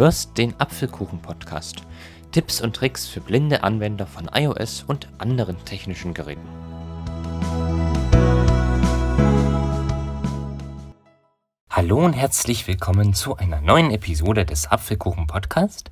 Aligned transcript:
hörst 0.00 0.38
den 0.38 0.58
Apfelkuchen-Podcast. 0.58 1.82
Tipps 2.32 2.62
und 2.62 2.74
Tricks 2.74 3.06
für 3.06 3.20
blinde 3.20 3.62
Anwender 3.62 4.06
von 4.06 4.30
iOS 4.32 4.82
und 4.86 5.10
anderen 5.18 5.62
technischen 5.66 6.14
Geräten. 6.14 6.48
Hallo 11.68 12.02
und 12.02 12.14
herzlich 12.14 12.66
willkommen 12.66 13.12
zu 13.12 13.36
einer 13.36 13.60
neuen 13.60 13.90
Episode 13.90 14.46
des 14.46 14.70
Apfelkuchen-Podcast. 14.70 15.90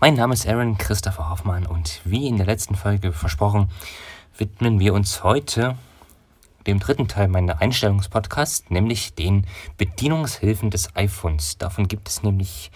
Mein 0.00 0.14
Name 0.14 0.32
ist 0.32 0.48
Aaron 0.48 0.78
Christopher 0.78 1.28
Hoffmann 1.28 1.66
und 1.66 2.00
wie 2.06 2.26
in 2.26 2.38
der 2.38 2.46
letzten 2.46 2.76
Folge 2.76 3.12
versprochen, 3.12 3.68
widmen 4.38 4.80
wir 4.80 4.94
uns 4.94 5.22
heute 5.22 5.76
dem 6.66 6.80
dritten 6.80 7.08
Teil 7.08 7.28
meiner 7.28 7.60
Einstellungspodcasts, 7.60 8.70
nämlich 8.70 9.14
den 9.14 9.46
Bedienungshilfen 9.76 10.70
des 10.70 10.96
iPhones. 10.96 11.58
Davon 11.58 11.88
gibt 11.88 12.08
es 12.08 12.22
nämlich 12.22 12.70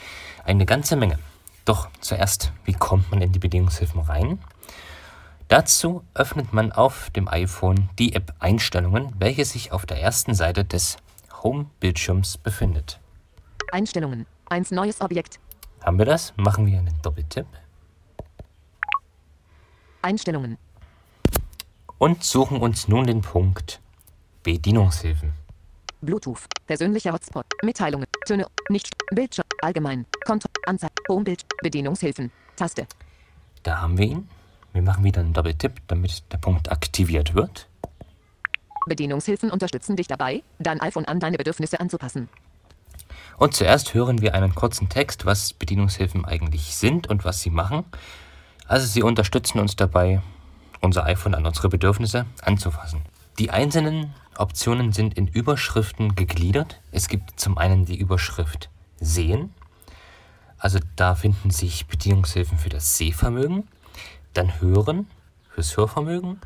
eine 0.49 0.67
ganze 0.67 0.97
Menge. 0.97 1.19
Doch 1.65 1.89
zuerst, 2.01 2.53
wie 2.65 2.73
kommt 2.73 3.11
man 3.11 3.21
in 3.21 3.33
die 3.33 3.39
Bedienungshilfen 3.39 4.01
rein? 4.01 4.39
Dazu 5.49 6.03
öffnet 6.15 6.53
man 6.53 6.73
auf 6.73 7.11
dem 7.11 7.29
iPhone 7.29 7.91
die 7.99 8.15
App 8.15 8.35
Einstellungen, 8.39 9.13
welche 9.19 9.45
sich 9.45 9.73
auf 9.73 9.87
der 9.87 10.01
ersten 10.01 10.35
Seite 10.35 10.65
des 10.65 10.97
Home-Bildschirms 11.43 12.39
befindet. 12.39 12.99
Einstellungen. 13.73 14.27
Eins 14.49 14.71
neues 14.71 15.01
Objekt. 15.01 15.39
Haben 15.83 15.99
wir 15.99 16.07
das? 16.07 16.33
Machen 16.37 16.67
wir 16.67 16.79
einen 16.79 17.01
Doppeltipp. 17.03 17.47
Einstellungen. 20.01 20.57
Und 21.99 22.25
suchen 22.25 22.61
uns 22.61 22.89
nun 22.89 23.07
den 23.07 23.21
Punkt 23.21 23.81
Bedienungshilfen. 24.43 25.33
Bluetooth. 26.01 26.47
Persönlicher 26.67 27.13
Hotspot. 27.13 27.47
Mitteilungen. 27.63 28.07
Töne. 28.27 28.47
Nicht. 28.69 28.95
Bildschirm. 29.11 29.47
Allgemein. 29.63 30.07
Konto. 30.25 30.49
Anzeige. 30.67 30.95
Homebild. 31.09 31.45
Bedienungshilfen. 31.63 32.31
Taste. 32.57 32.87
Da 33.63 33.81
haben 33.81 33.99
wir 33.99 34.07
ihn. 34.07 34.29
Wir 34.73 34.83
machen 34.83 35.05
wieder 35.05 35.21
einen 35.21 35.33
Doppeltipp, 35.33 35.81
damit 35.89 36.23
der 36.33 36.39
Punkt 36.39 36.71
aktiviert 36.71 37.35
wird. 37.35 37.69
Bedienungshilfen 38.87 39.51
unterstützen 39.51 39.97
dich 39.97 40.07
dabei, 40.07 40.43
dein 40.59 40.81
iPhone 40.81 41.05
an 41.05 41.21
deine 41.21 41.37
Bedürfnisse 41.37 41.81
anzupassen. 41.81 42.29
Und 43.37 43.55
zuerst 43.55 43.95
hören 43.95 44.21
wir 44.21 44.35
einen 44.35 44.55
kurzen 44.55 44.89
Text, 44.89 45.27
was 45.27 45.53
Bedienungshilfen 45.53 46.25
eigentlich 46.25 46.77
sind 46.77 47.09
und 47.09 47.25
was 47.25 47.41
sie 47.41 47.51
machen. 47.51 47.85
Also 48.67 48.87
sie 48.87 49.03
unterstützen 49.03 49.61
uns 49.61 49.77
dabei, 49.77 50.21
unser 50.81 51.05
iPhone 51.05 51.35
an 51.35 51.47
unsere 51.47 51.69
Bedürfnisse 51.69 52.27
anzufassen. 52.43 53.03
Die 53.39 53.51
einzelnen 53.51 54.15
Optionen 54.39 54.93
sind 54.93 55.15
in 55.15 55.27
Überschriften 55.27 56.15
gegliedert. 56.15 56.81
Es 56.93 57.09
gibt 57.09 57.39
zum 57.41 57.59
einen 57.59 57.85
die 57.85 57.97
Überschrift 57.97 58.71
Sehen. 59.01 59.53
Also 60.59 60.79
da 60.97 61.15
finden 61.15 61.51
sich 61.51 61.87
Bedienungshilfen 61.87 62.59
für 62.59 62.69
das 62.69 62.97
Sehvermögen. 62.97 63.69
Dann 64.35 64.61
Hören 64.61 65.09
fürs 65.55 65.77
Hörvermögen 65.77 66.41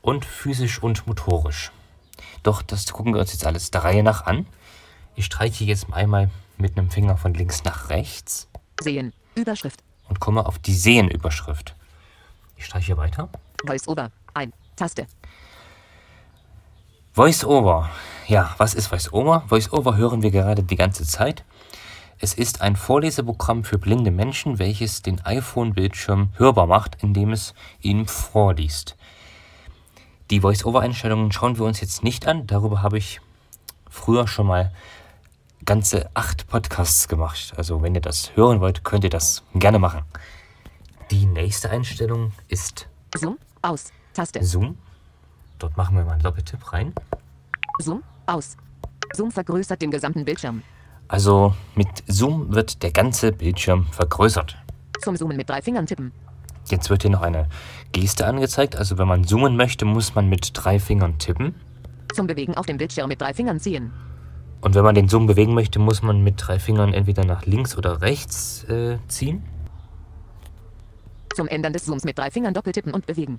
und 0.00 0.24
physisch 0.24 0.82
und 0.82 1.06
motorisch. 1.06 1.70
Doch 2.42 2.62
das 2.62 2.86
gucken 2.92 3.14
wir 3.14 3.20
uns 3.20 3.32
jetzt 3.32 3.46
alles 3.46 3.70
der 3.70 3.84
Reihe 3.84 4.02
nach 4.02 4.26
an. 4.26 4.46
Ich 5.14 5.26
streiche 5.26 5.64
jetzt 5.64 5.92
einmal 5.92 6.30
mit 6.58 6.78
einem 6.78 6.90
Finger 6.90 7.16
von 7.16 7.34
links 7.34 7.64
nach 7.64 7.90
rechts 7.90 8.48
Sehen. 8.80 9.12
Überschrift. 9.34 9.82
und 10.08 10.20
komme 10.20 10.46
auf 10.46 10.58
die 10.58 10.74
Sehen-Überschrift. 10.74 11.74
Ich 12.56 12.66
streiche 12.66 12.96
weiter. 12.96 13.28
Voice-Over. 13.66 14.10
Ein. 14.34 14.52
Taste. 14.76 15.06
VoiceOver. 17.16 17.88
Ja, 18.28 18.54
was 18.58 18.74
ist 18.74 18.92
VoiceOver? 18.92 19.44
VoiceOver 19.48 19.96
hören 19.96 20.22
wir 20.22 20.30
gerade 20.30 20.62
die 20.62 20.76
ganze 20.76 21.06
Zeit. 21.06 21.44
Es 22.18 22.34
ist 22.34 22.60
ein 22.60 22.76
Vorleseprogramm 22.76 23.64
für 23.64 23.78
blinde 23.78 24.10
Menschen, 24.10 24.58
welches 24.58 25.00
den 25.00 25.24
iPhone-Bildschirm 25.24 26.28
hörbar 26.36 26.66
macht, 26.66 27.02
indem 27.02 27.32
es 27.32 27.54
ihnen 27.80 28.06
vorliest. 28.06 28.96
Die 30.30 30.42
VoiceOver-Einstellungen 30.42 31.32
schauen 31.32 31.56
wir 31.56 31.64
uns 31.64 31.80
jetzt 31.80 32.04
nicht 32.04 32.26
an. 32.26 32.46
Darüber 32.46 32.82
habe 32.82 32.98
ich 32.98 33.22
früher 33.88 34.28
schon 34.28 34.48
mal 34.48 34.74
ganze 35.64 36.10
acht 36.12 36.46
Podcasts 36.48 37.08
gemacht. 37.08 37.54
Also 37.56 37.80
wenn 37.80 37.94
ihr 37.94 38.02
das 38.02 38.36
hören 38.36 38.60
wollt, 38.60 38.84
könnt 38.84 39.04
ihr 39.04 39.10
das 39.10 39.42
gerne 39.54 39.78
machen. 39.78 40.02
Die 41.10 41.24
nächste 41.24 41.70
Einstellung 41.70 42.32
ist 42.48 42.88
Zoom. 43.16 43.38
Aus. 43.62 43.86
Taste. 44.12 44.44
Zoom. 44.44 44.76
Dort 45.58 45.76
machen 45.76 45.96
wir 45.96 46.04
mal 46.04 46.12
einen 46.12 46.22
Doppeltipp 46.22 46.72
rein. 46.72 46.92
Zoom. 47.78 48.02
Aus. 48.26 48.56
Zoom 49.14 49.30
vergrößert 49.30 49.80
den 49.80 49.90
gesamten 49.90 50.24
Bildschirm. 50.24 50.62
Also 51.08 51.54
mit 51.74 51.88
Zoom 52.06 52.54
wird 52.54 52.82
der 52.82 52.90
ganze 52.90 53.32
Bildschirm 53.32 53.86
vergrößert. 53.92 54.56
Zum 55.02 55.16
Zoomen 55.16 55.36
mit 55.36 55.48
drei 55.48 55.62
Fingern 55.62 55.86
tippen. 55.86 56.12
Jetzt 56.68 56.90
wird 56.90 57.02
hier 57.02 57.10
noch 57.12 57.22
eine 57.22 57.48
Geste 57.92 58.26
angezeigt. 58.26 58.76
Also 58.76 58.98
wenn 58.98 59.06
man 59.06 59.24
zoomen 59.24 59.56
möchte, 59.56 59.84
muss 59.84 60.14
man 60.14 60.28
mit 60.28 60.50
drei 60.52 60.80
Fingern 60.80 61.18
tippen. 61.18 61.54
Zum 62.14 62.26
Bewegen 62.26 62.56
auf 62.56 62.66
dem 62.66 62.76
Bildschirm 62.76 63.08
mit 63.08 63.20
drei 63.20 63.34
Fingern 63.34 63.60
ziehen. 63.60 63.92
Und 64.60 64.74
wenn 64.74 64.82
man 64.82 64.94
den 64.94 65.08
Zoom 65.08 65.26
bewegen 65.26 65.54
möchte, 65.54 65.78
muss 65.78 66.02
man 66.02 66.24
mit 66.24 66.34
drei 66.38 66.58
Fingern 66.58 66.92
entweder 66.92 67.24
nach 67.24 67.46
links 67.46 67.76
oder 67.76 68.00
rechts 68.00 68.64
äh, 68.64 68.98
ziehen. 69.06 69.44
Zum 71.36 71.46
Ändern 71.46 71.72
des 71.72 71.84
Zooms 71.84 72.04
mit 72.04 72.18
drei 72.18 72.30
Fingern 72.30 72.54
doppeltippen 72.54 72.92
und 72.92 73.06
bewegen. 73.06 73.38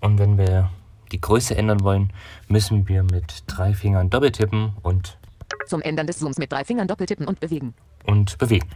Und 0.00 0.18
wenn 0.18 0.36
wir 0.36 0.70
die 1.12 1.20
Größe 1.20 1.56
ändern 1.56 1.82
wollen, 1.82 2.12
müssen 2.48 2.88
wir 2.88 3.02
mit 3.02 3.44
drei 3.46 3.74
Fingern 3.74 4.10
doppeltippen 4.10 4.72
und, 4.82 5.18
Zum 5.66 5.80
Ändern 5.82 6.06
des 6.06 6.18
Zooms 6.18 6.38
mit 6.38 6.52
drei 6.52 6.64
Fingern 6.64 6.88
doppeltippen 6.88 7.26
und 7.26 7.40
bewegen. 7.40 7.74
und 8.04 8.38
bewegen. 8.38 8.68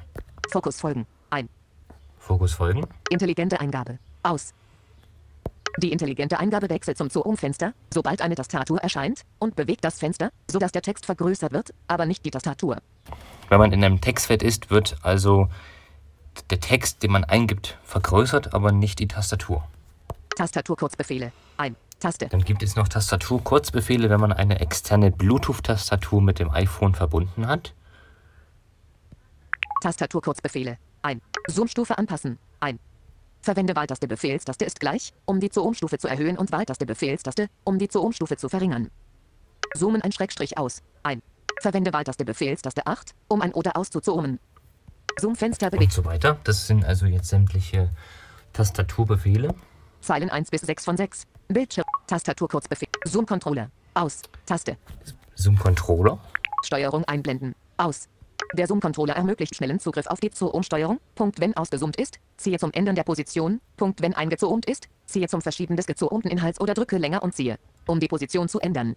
Fokus 0.51 0.81
folgen. 0.81 1.07
Ein. 1.31 1.49
Fokus 2.19 2.53
folgen. 2.53 2.87
Intelligente 3.11 3.61
Eingabe. 3.61 3.99
Aus. 4.23 4.53
Die 5.79 5.93
intelligente 5.93 6.39
Eingabe 6.41 6.69
wechselt 6.69 6.99
zum 6.99 7.09
Zoom-Fenster, 7.11 7.73
sobald 7.95 8.21
eine 8.21 8.35
Tastatur 8.35 8.79
erscheint, 8.81 9.23
und 9.39 9.55
bewegt 9.55 9.85
das 9.85 9.99
Fenster, 10.01 10.31
sodass 10.51 10.73
der 10.73 10.83
Text 10.83 11.07
vergrößert 11.07 11.53
wird, 11.53 11.73
aber 11.87 12.07
nicht 12.07 12.25
die 12.25 12.31
Tastatur. 12.31 12.79
Wenn 13.49 13.59
man 13.61 13.73
in 13.73 13.85
einem 13.85 14.01
Textfeld 14.01 14.43
ist, 14.43 14.71
wird 14.71 14.97
also 15.03 15.49
der 16.51 16.61
Text, 16.61 17.03
den 17.03 17.13
man 17.13 17.25
eingibt, 17.25 17.79
vergrößert, 17.85 18.53
aber 18.53 18.73
nicht 18.73 18.99
die 18.99 19.09
Tastatur. 19.09 19.65
Tastaturkurzbefehle. 20.37 21.33
Ein. 21.57 21.77
Taste. 22.01 22.27
Dann 22.29 22.43
gibt 22.43 22.63
es 22.63 22.77
noch 22.77 22.89
Tastatur-Kurzbefehle, 22.89 24.11
wenn 24.11 24.21
man 24.21 24.33
eine 24.33 24.61
externe 24.61 25.11
Bluetooth-Tastatur 25.11 26.21
mit 26.23 26.39
dem 26.39 26.51
iPhone 26.51 26.95
verbunden 26.95 27.47
hat. 27.47 27.75
Tastaturkurzbefehle. 29.83 30.79
Ein. 31.03 31.21
Zoomstufe 31.49 31.97
anpassen. 31.97 32.39
Ein. 32.61 32.79
Verwende 33.43 33.75
Wahltaste 33.75 34.07
Befehlstaste 34.07 34.65
ist 34.67 34.81
gleich, 34.81 35.15
um 35.25 35.41
die 35.41 35.49
Zoomstufe 35.49 35.99
zu 35.99 36.09
erhöhen 36.09 36.37
und 36.37 36.53
Wahltaste 36.53 36.85
Befehlstaste, 36.85 37.49
um 37.65 37.79
die 37.79 37.89
Zoomstufe 37.89 38.37
zu 38.37 38.49
verringern. 38.49 38.91
Zoomen 39.75 40.03
ein 40.03 40.13
Schrägstrich 40.13 40.59
aus. 40.59 40.83
Ein. 41.03 41.23
Verwende 41.61 41.93
Wahltaste 41.93 42.25
Befehlstaste 42.25 42.87
8, 42.87 43.15
um 43.29 43.41
ein 43.41 43.53
oder 43.53 43.77
aus 43.77 43.91
zu 43.91 44.01
zoomen. 44.01 44.41
Zoomfenster 45.19 45.67
Und 45.67 45.73
bewegt. 45.73 45.93
so 45.93 46.05
weiter. 46.05 46.39
Das 46.45 46.67
sind 46.67 46.85
also 46.85 47.07
jetzt 47.07 47.29
sämtliche 47.29 47.91
Tastaturbefehle. 48.53 49.55
Zeilen 50.01 50.31
1 50.31 50.51
bis 50.51 50.63
6 50.63 50.85
von 50.85 50.97
6. 50.97 51.27
Bildschirm. 51.49 51.85
Tastaturkurzbefehl. 52.11 52.89
Zoom-Controller. 53.05 53.71
Aus. 53.95 54.23
Taste. 54.45 54.77
Zoom-Controller. 55.37 56.19
Steuerung 56.65 57.05
einblenden. 57.05 57.55
Aus. 57.77 58.09
Der 58.55 58.67
Zoom-Controller 58.67 59.15
ermöglicht 59.15 59.55
schnellen 59.55 59.79
Zugriff 59.79 60.09
auf 60.09 60.19
die 60.19 60.33
Zoom-Steuerung. 60.35 60.99
Punkt, 61.15 61.39
wenn 61.41 61.57
ausgezoomt 61.57 61.95
ist. 61.95 62.19
Ziehe 62.37 62.59
zum 62.59 62.73
Ändern 62.73 62.97
der 62.97 63.05
Position. 63.05 63.61
Punkt, 63.77 64.03
wenn 64.03 64.15
eingezoomt 64.15 64.67
ist. 64.67 64.89
Ziehe 65.07 65.29
zum 65.29 65.41
Verschieben 65.41 65.77
des 65.77 65.87
gezoomten 65.87 66.33
Inhalts 66.33 66.61
oder 66.61 66.75
drücke 66.75 66.99
länger 66.99 67.23
und 67.23 67.33
ziehe, 67.33 67.61
um 67.87 68.01
die 68.01 68.09
Position 68.09 68.49
zu 68.49 68.59
ändern. 68.59 68.97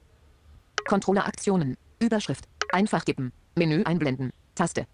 Controller-Aktionen. 0.88 1.78
Überschrift. 2.00 2.46
Einfach 2.72 3.04
tippen. 3.04 3.32
Menü 3.56 3.84
einblenden. 3.84 4.34
Taste. 4.56 4.88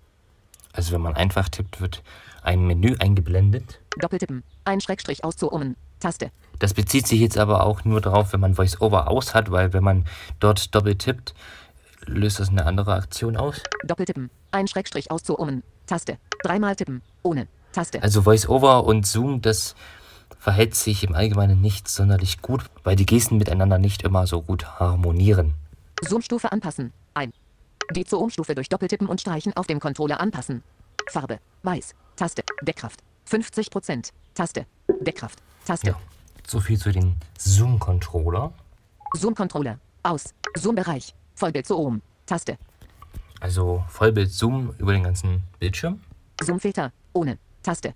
Also 0.74 0.92
wenn 0.92 1.02
man 1.02 1.16
einfach 1.16 1.48
tippt, 1.48 1.80
wird 1.80 2.04
ein 2.44 2.68
Menü 2.68 2.98
eingeblendet. 3.00 3.80
Doppeltippen. 3.98 4.44
Ein 4.66 4.82
Schrägstrich 4.82 5.24
auszoomen. 5.24 5.78
Taste. 6.00 6.32
Das 6.60 6.74
bezieht 6.74 7.08
sich 7.08 7.20
jetzt 7.20 7.38
aber 7.38 7.66
auch 7.66 7.86
nur 7.86 8.02
darauf, 8.02 8.34
wenn 8.34 8.40
man 8.40 8.58
VoiceOver 8.58 9.10
aus 9.10 9.34
hat, 9.34 9.52
weil 9.52 9.74
wenn 9.74 9.84
man 9.84 10.06
dort 10.40 10.74
doppelt 10.76 11.00
tippt, 11.00 11.34
löst 12.06 12.40
das 12.40 12.50
eine 12.50 12.66
andere 12.66 12.94
Aktion 12.94 13.38
aus. 13.38 13.62
Doppeltippen. 13.84 14.30
Ein 14.52 14.68
Schrägstrich 14.68 15.12
auszoomen. 15.12 15.64
Taste. 15.86 16.18
Dreimal 16.44 16.76
tippen. 16.76 17.02
Ohne. 17.24 17.48
Taste. 17.72 18.02
Also 18.02 18.26
VoiceOver 18.26 18.84
und 18.86 19.06
Zoom, 19.06 19.42
das 19.42 19.76
verhält 20.40 20.76
sich 20.76 21.04
im 21.04 21.16
Allgemeinen 21.16 21.62
nicht 21.62 21.88
sonderlich 21.88 22.42
gut, 22.42 22.66
weil 22.84 22.96
die 22.96 23.06
Gesten 23.06 23.38
miteinander 23.38 23.78
nicht 23.78 24.04
immer 24.04 24.28
so 24.28 24.42
gut 24.42 24.80
harmonieren. 24.80 25.56
Zoomstufe 26.02 26.52
anpassen. 26.52 26.94
Ein. 27.14 27.34
Die 27.92 28.06
Zoomstufe 28.06 28.56
durch 28.56 28.70
Doppeltippen 28.70 29.08
und 29.08 29.22
Streichen 29.22 29.56
auf 29.56 29.68
dem 29.68 29.80
Controller 29.80 30.20
anpassen. 30.20 30.64
Farbe. 31.08 31.40
Weiß. 31.64 31.96
Taste. 32.16 32.44
Deckkraft. 32.62 33.02
50%. 33.30 34.12
Taste. 34.34 34.66
Deckkraft. 35.02 35.40
Taste. 35.70 35.86
Ja, 35.90 36.00
so 36.48 36.60
viel 36.60 36.80
zu 36.80 36.92
den 36.92 37.16
Zoom-Controller. 37.38 38.52
Zoom-Controller. 39.16 39.78
Aus. 40.02 40.34
Zoom-Bereich. 40.58 41.14
Vollbild 41.36 41.68
Zoom. 41.68 42.02
Taste. 42.26 42.58
Also 43.40 43.84
Vollbild 43.88 44.32
Zoom 44.32 44.74
über 44.80 44.94
den 44.94 45.04
ganzen 45.04 45.44
Bildschirm. 45.60 46.02
Zoomfilter. 46.44 46.92
Ohne. 47.14 47.38
Taste. 47.62 47.94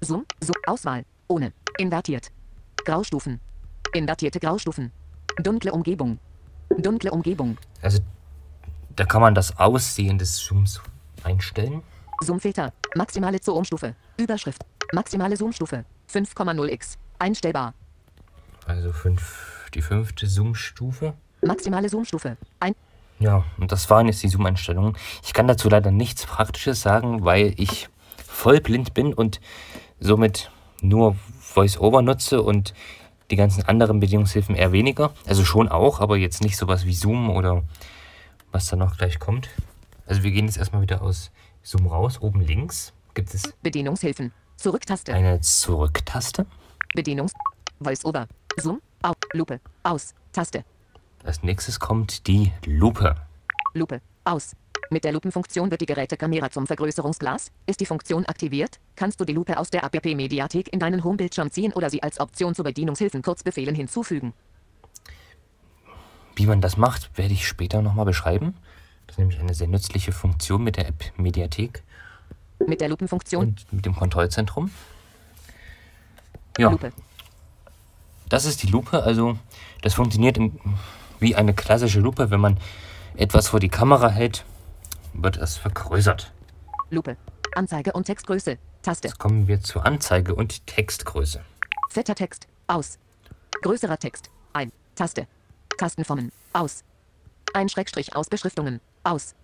Zoom. 0.00 0.26
Zoom. 0.40 0.56
Auswahl. 0.66 1.04
Ohne. 1.28 1.52
Invertiert. 1.78 2.32
Graustufen. 2.84 3.40
Invertierte 3.92 4.40
Graustufen. 4.40 4.90
Dunkle 5.38 5.70
Umgebung. 5.70 6.18
Dunkle 6.76 7.12
Umgebung. 7.12 7.58
Also 7.80 8.00
da 8.96 9.04
kann 9.04 9.20
man 9.20 9.36
das 9.36 9.56
Aussehen 9.56 10.18
des 10.18 10.34
Zooms 10.34 10.80
einstellen. 11.22 11.84
Zoomfilter. 12.24 12.72
Maximale 12.96 13.40
Zoomstufe. 13.40 13.94
Überschrift. 14.16 14.64
Maximale 14.92 15.36
Zoomstufe. 15.36 15.84
5,0x. 16.12 16.96
Einstellbar. 17.18 17.74
Also 18.66 18.92
fünf, 18.92 19.68
die 19.74 19.82
fünfte 19.82 20.26
Zoom-Stufe. 20.26 21.14
Maximale 21.42 21.88
Zoomstufe. 21.88 22.36
Ein. 22.60 22.74
Ja, 23.18 23.44
und 23.58 23.70
das 23.72 23.88
waren 23.90 24.06
jetzt 24.06 24.22
die 24.22 24.28
Zoom-Einstellungen. 24.28 24.96
Ich 25.22 25.32
kann 25.32 25.46
dazu 25.46 25.68
leider 25.68 25.90
nichts 25.90 26.26
Praktisches 26.26 26.82
sagen, 26.82 27.24
weil 27.24 27.54
ich 27.56 27.88
voll 28.26 28.60
blind 28.60 28.94
bin 28.94 29.14
und 29.14 29.40
somit 30.00 30.50
nur 30.80 31.16
VoiceOver 31.54 32.02
nutze 32.02 32.42
und 32.42 32.74
die 33.30 33.36
ganzen 33.36 33.62
anderen 33.64 34.00
Bedienungshilfen 34.00 34.54
eher 34.54 34.72
weniger. 34.72 35.12
Also 35.26 35.44
schon 35.44 35.68
auch, 35.68 36.00
aber 36.00 36.16
jetzt 36.16 36.42
nicht 36.42 36.56
sowas 36.56 36.84
wie 36.84 36.94
Zoom 36.94 37.30
oder 37.30 37.62
was 38.52 38.66
da 38.66 38.76
noch 38.76 38.96
gleich 38.96 39.18
kommt. 39.18 39.48
Also 40.06 40.22
wir 40.22 40.30
gehen 40.30 40.46
jetzt 40.46 40.58
erstmal 40.58 40.82
wieder 40.82 41.02
aus 41.02 41.30
Zoom 41.62 41.86
raus. 41.86 42.20
Oben 42.20 42.40
links 42.40 42.92
gibt 43.14 43.32
es 43.32 43.54
Bedienungshilfen. 43.62 44.32
Zurücktaste. 44.56 45.12
eine 45.12 45.40
Zurücktaste. 45.40 46.46
Bedienungs. 46.94 47.32
VoiceOver. 47.80 48.26
Zoom. 48.56 48.80
Auf. 49.02 49.16
Lupe. 49.32 49.60
Aus. 49.82 50.14
Taste. 50.32 50.64
Als 51.24 51.42
nächstes 51.42 51.80
kommt 51.80 52.26
die 52.26 52.52
Lupe. 52.66 53.16
Lupe. 53.74 54.00
Aus. 54.24 54.52
Mit 54.90 55.04
der 55.04 55.12
Lupenfunktion 55.12 55.70
wird 55.70 55.80
die 55.80 55.86
Gerätekamera 55.86 56.50
zum 56.50 56.66
Vergrößerungsglas. 56.66 57.50
Ist 57.66 57.80
die 57.80 57.86
Funktion 57.86 58.26
aktiviert, 58.26 58.78
kannst 58.96 59.20
du 59.20 59.24
die 59.24 59.32
Lupe 59.32 59.58
aus 59.58 59.70
der 59.70 59.84
APP-Mediathek 59.84 60.72
in 60.72 60.78
deinen 60.78 61.02
Homebildschirm 61.02 61.50
ziehen 61.50 61.72
oder 61.72 61.90
sie 61.90 62.02
als 62.02 62.20
Option 62.20 62.54
zu 62.54 62.62
Bedienungshilfen 62.62 63.22
Kurzbefehlen 63.22 63.74
hinzufügen. 63.74 64.34
Wie 66.36 66.46
man 66.46 66.60
das 66.60 66.76
macht, 66.76 67.16
werde 67.16 67.32
ich 67.32 67.48
später 67.48 67.80
nochmal 67.82 68.04
beschreiben. 68.04 68.56
Das 69.06 69.14
ist 69.14 69.18
nämlich 69.18 69.40
eine 69.40 69.54
sehr 69.54 69.68
nützliche 69.68 70.12
Funktion 70.12 70.62
mit 70.62 70.76
der 70.76 70.88
App 70.88 71.12
Mediathek 71.16 71.82
Mit 72.66 72.80
der 72.80 72.88
Lupenfunktion. 72.88 73.44
und 73.48 73.72
mit 73.72 73.86
dem 73.86 73.94
Kontrollzentrum. 73.94 74.70
Ja, 76.58 76.70
Lupe. 76.70 76.92
das 78.28 78.44
ist 78.44 78.62
die 78.62 78.68
Lupe. 78.68 79.02
Also 79.02 79.38
das 79.82 79.94
funktioniert 79.94 80.36
in, 80.36 80.58
wie 81.18 81.34
eine 81.34 81.54
klassische 81.54 82.00
Lupe. 82.00 82.30
Wenn 82.30 82.40
man 82.40 82.58
etwas 83.16 83.48
vor 83.48 83.60
die 83.60 83.68
Kamera 83.68 84.08
hält, 84.08 84.44
wird 85.12 85.36
es 85.36 85.56
vergrößert. 85.56 86.32
Lupe. 86.90 87.16
Anzeige 87.54 87.92
und 87.92 88.04
Textgröße. 88.04 88.58
Taste. 88.82 89.08
Jetzt 89.08 89.18
kommen 89.18 89.48
wir 89.48 89.60
zur 89.60 89.86
Anzeige 89.86 90.34
und 90.34 90.66
Textgröße. 90.66 91.40
Fetter 91.90 92.14
Text. 92.14 92.46
Aus. 92.66 92.98
Größerer 93.62 93.98
Text. 93.98 94.30
Ein. 94.52 94.72
Taste. 94.94 95.26
Tastenformen. 95.78 96.32
Aus. 96.52 96.84
Ein 97.52 97.68
Schrägstrich 97.68 98.14
aus 98.16 98.28
Beschriftungen. 98.28 98.80
Aus. 99.04 99.34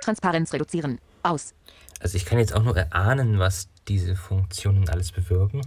Transparenz 0.00 0.52
reduzieren. 0.52 0.98
Aus. 1.24 1.54
Also 2.00 2.16
ich 2.16 2.26
kann 2.26 2.38
jetzt 2.38 2.54
auch 2.54 2.62
nur 2.62 2.76
erahnen, 2.76 3.38
was 3.38 3.68
diese 3.88 4.14
Funktionen 4.14 4.88
alles 4.88 5.10
bewirken. 5.10 5.62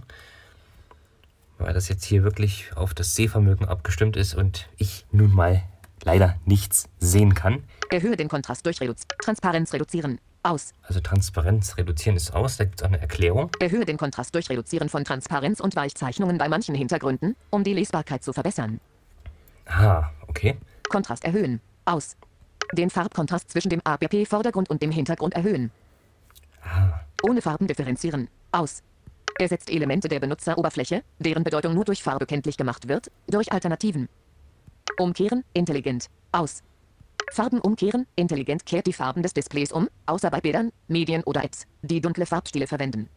Weil 1.58 1.74
das 1.74 1.88
jetzt 1.88 2.04
hier 2.04 2.22
wirklich 2.22 2.76
auf 2.76 2.94
das 2.94 3.16
Sehvermögen 3.16 3.66
abgestimmt 3.66 4.16
ist 4.16 4.34
und 4.34 4.68
ich 4.76 5.04
nun 5.10 5.34
mal 5.34 5.64
leider 6.04 6.36
nichts 6.44 6.88
sehen 7.00 7.34
kann. 7.34 7.64
Erhöhe 7.90 8.16
den 8.16 8.28
Kontrast 8.28 8.64
durch 8.64 8.80
Reduz 8.80 9.02
Transparenz 9.20 9.72
reduzieren. 9.72 10.20
Aus. 10.44 10.72
Also 10.82 11.00
Transparenz 11.00 11.76
reduzieren 11.76 12.16
ist 12.16 12.32
aus, 12.32 12.56
da 12.56 12.64
gibt 12.64 12.80
es 12.80 12.84
auch 12.84 12.88
eine 12.88 13.00
Erklärung. 13.00 13.50
Erhöhe 13.58 13.84
den 13.84 13.96
Kontrast 13.96 14.32
durch 14.36 14.48
Reduzieren 14.48 14.88
von 14.88 15.04
Transparenz 15.04 15.58
und 15.58 15.74
Weichzeichnungen 15.74 16.38
bei 16.38 16.48
manchen 16.48 16.76
Hintergründen, 16.76 17.34
um 17.50 17.64
die 17.64 17.74
Lesbarkeit 17.74 18.22
zu 18.22 18.32
verbessern. 18.32 18.80
Ah, 19.66 20.10
okay. 20.28 20.56
Kontrast 20.88 21.24
erhöhen. 21.24 21.60
Aus. 21.84 22.16
Den 22.72 22.90
Farbkontrast 22.90 23.50
zwischen 23.50 23.70
dem 23.70 23.80
APP-Vordergrund 23.84 24.68
und 24.70 24.82
dem 24.82 24.90
Hintergrund 24.90 25.34
erhöhen. 25.34 25.70
Ohne 27.22 27.42
Farben 27.42 27.66
differenzieren. 27.66 28.28
Aus. 28.52 28.82
Ersetzt 29.38 29.70
Elemente 29.70 30.08
der 30.08 30.20
Benutzeroberfläche, 30.20 31.02
deren 31.18 31.44
Bedeutung 31.44 31.74
nur 31.74 31.84
durch 31.84 32.02
Farbe 32.02 32.26
kenntlich 32.26 32.56
gemacht 32.56 32.88
wird, 32.88 33.10
durch 33.28 33.52
Alternativen. 33.52 34.08
Umkehren, 34.98 35.44
intelligent. 35.52 36.08
Aus. 36.32 36.62
Farben 37.30 37.60
umkehren, 37.60 38.06
intelligent 38.16 38.66
kehrt 38.66 38.86
die 38.86 38.92
Farben 38.92 39.22
des 39.22 39.34
Displays 39.34 39.70
um, 39.70 39.88
außer 40.06 40.30
bei 40.30 40.40
Bildern, 40.40 40.72
Medien 40.88 41.22
oder 41.24 41.44
Apps, 41.44 41.66
die 41.82 42.00
dunkle 42.00 42.26
Farbstile 42.26 42.66
verwenden. 42.66 43.08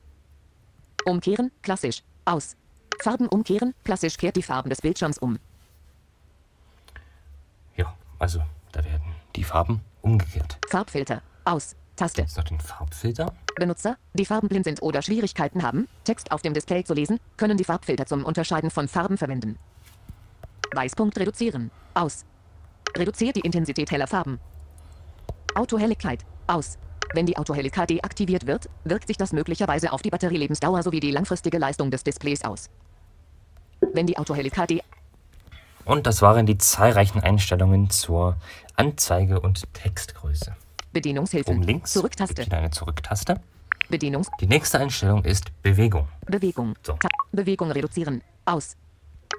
Umkehren, 1.06 1.52
klassisch. 1.62 2.04
Aus. 2.26 2.56
Farben 3.02 3.28
umkehren, 3.28 3.74
klassisch 3.84 4.18
kehrt 4.18 4.36
die 4.36 4.44
Farben 4.44 4.70
des 4.70 4.82
Bildschirms 4.82 5.18
um. 5.18 5.40
Ja, 7.76 7.96
also 8.20 8.42
da 8.72 8.84
werden 8.84 9.11
die 9.36 9.44
Farben 9.44 9.82
umgekehrt. 10.02 10.58
Farbfilter. 10.70 11.22
Aus. 11.46 11.76
Taste. 11.96 12.22
Jetzt 12.22 12.38
noch 12.38 12.44
den 12.44 12.60
Farbfilter. 12.60 13.34
Benutzer, 13.56 13.98
die 14.14 14.26
farbenblind 14.26 14.66
sind 14.66 14.82
oder 14.82 15.02
Schwierigkeiten 15.02 15.62
haben, 15.62 15.88
Text 16.04 16.32
auf 16.32 16.42
dem 16.42 16.54
Display 16.54 16.84
zu 16.84 16.94
lesen, 16.94 17.20
können 17.38 17.58
die 17.58 17.64
Farbfilter 17.64 18.06
zum 18.06 18.26
Unterscheiden 18.26 18.72
von 18.72 18.88
Farben 18.88 19.18
verwenden. 19.18 19.58
Weißpunkt 20.74 21.20
reduzieren. 21.20 21.70
Aus. 21.94 22.26
Reduziert 22.96 23.36
die 23.36 23.42
Intensität 23.42 23.92
heller 23.92 24.08
Farben. 24.08 24.40
Autohelligkeit. 25.54 26.26
Aus. 26.48 26.78
Wenn 27.14 27.26
die 27.26 27.38
Autohelligkeit 27.38 27.90
deaktiviert 27.90 28.48
wird, 28.48 28.70
wirkt 28.86 29.08
sich 29.08 29.18
das 29.18 29.34
möglicherweise 29.34 29.92
auf 29.92 30.02
die 30.02 30.10
Batterielebensdauer 30.10 30.82
sowie 30.84 31.02
die 31.02 31.12
langfristige 31.12 31.58
Leistung 31.58 31.92
des 31.92 32.04
Displays 32.04 32.44
aus. 32.44 32.70
Wenn 33.94 34.08
die 34.08 34.18
Autohelligkeit 34.18 34.70
de 34.70 34.82
Und 35.84 36.08
das 36.08 36.22
waren 36.22 36.46
die 36.46 36.58
zahlreichen 36.58 37.20
Einstellungen 37.20 37.90
zur 37.90 38.38
Anzeige 38.82 39.40
und 39.40 39.72
Textgröße. 39.74 40.56
Bedienungshilfen. 40.92 41.56
Oben 41.56 41.64
links 41.64 41.94
Zurücktaste. 41.94 42.46
eine 42.52 42.72
Zurücktaste. 42.72 43.40
Bedienungs 43.90 44.28
Die 44.40 44.48
nächste 44.48 44.80
Einstellung 44.80 45.24
ist 45.24 45.52
Bewegung. 45.62 46.08
Bewegung. 46.26 46.74
So. 46.84 46.98
Bewegung 47.32 47.72
reduzieren. 47.72 48.22
Aus. 48.46 48.76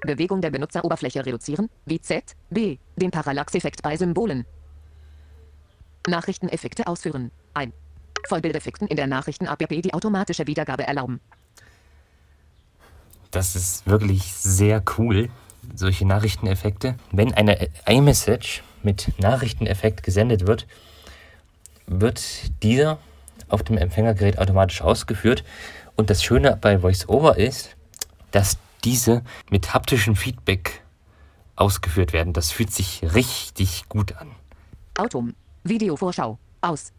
Bewegung 0.02 0.40
der 0.40 0.50
Benutzeroberfläche 0.50 1.24
reduzieren, 1.24 1.68
wie 1.86 2.00
Z, 2.00 2.36
B, 2.50 2.78
den 2.96 3.10
Parallaxeffekt 3.10 3.82
bei 3.82 3.96
Symbolen. 3.96 4.46
Nachrichteneffekte 6.08 6.86
ausführen. 6.86 7.30
Ein. 7.54 7.72
Vollbildeffekten 8.28 8.88
in 8.88 8.96
der 8.96 9.06
Nachrichten-APP 9.06 9.82
die 9.82 9.94
automatische 9.94 10.46
Wiedergabe 10.46 10.86
erlauben. 10.86 11.20
Das 13.30 13.56
ist 13.56 13.86
wirklich 13.86 14.32
sehr 14.32 14.82
cool, 14.98 15.30
solche 15.74 16.06
Nachrichteneffekte. 16.06 16.96
Wenn 17.10 17.32
eine 17.34 17.68
iMessage 17.86 18.62
mit 18.84 19.12
Nachrichteneffekt 19.18 20.02
gesendet 20.02 20.46
wird, 20.46 20.66
wird 21.86 22.22
dieser 22.62 22.98
auf 23.48 23.62
dem 23.62 23.76
Empfängergerät 23.76 24.38
automatisch 24.38 24.82
ausgeführt. 24.82 25.44
Und 25.96 26.10
das 26.10 26.24
Schöne 26.24 26.56
bei 26.60 26.82
VoiceOver 26.82 27.36
ist, 27.36 27.76
dass 28.30 28.56
diese 28.84 29.22
mit 29.50 29.74
haptischem 29.74 30.16
Feedback 30.16 30.82
ausgeführt 31.56 32.12
werden. 32.12 32.32
Das 32.32 32.50
fühlt 32.50 32.72
sich 32.72 33.02
richtig 33.14 33.88
gut 33.88 34.16
an. 34.16 34.30
Autom. 34.96 35.34
Videovorschau. 35.64 36.38
Aus. 36.60 36.92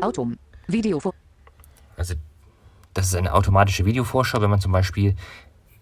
Autom. 0.00 0.38
Videovor. 0.66 1.14
Also 1.96 2.14
das 2.94 3.06
ist 3.06 3.14
eine 3.14 3.34
automatische 3.34 3.84
Videovorschau, 3.84 4.40
wenn 4.40 4.50
man 4.50 4.60
zum 4.60 4.72
Beispiel 4.72 5.14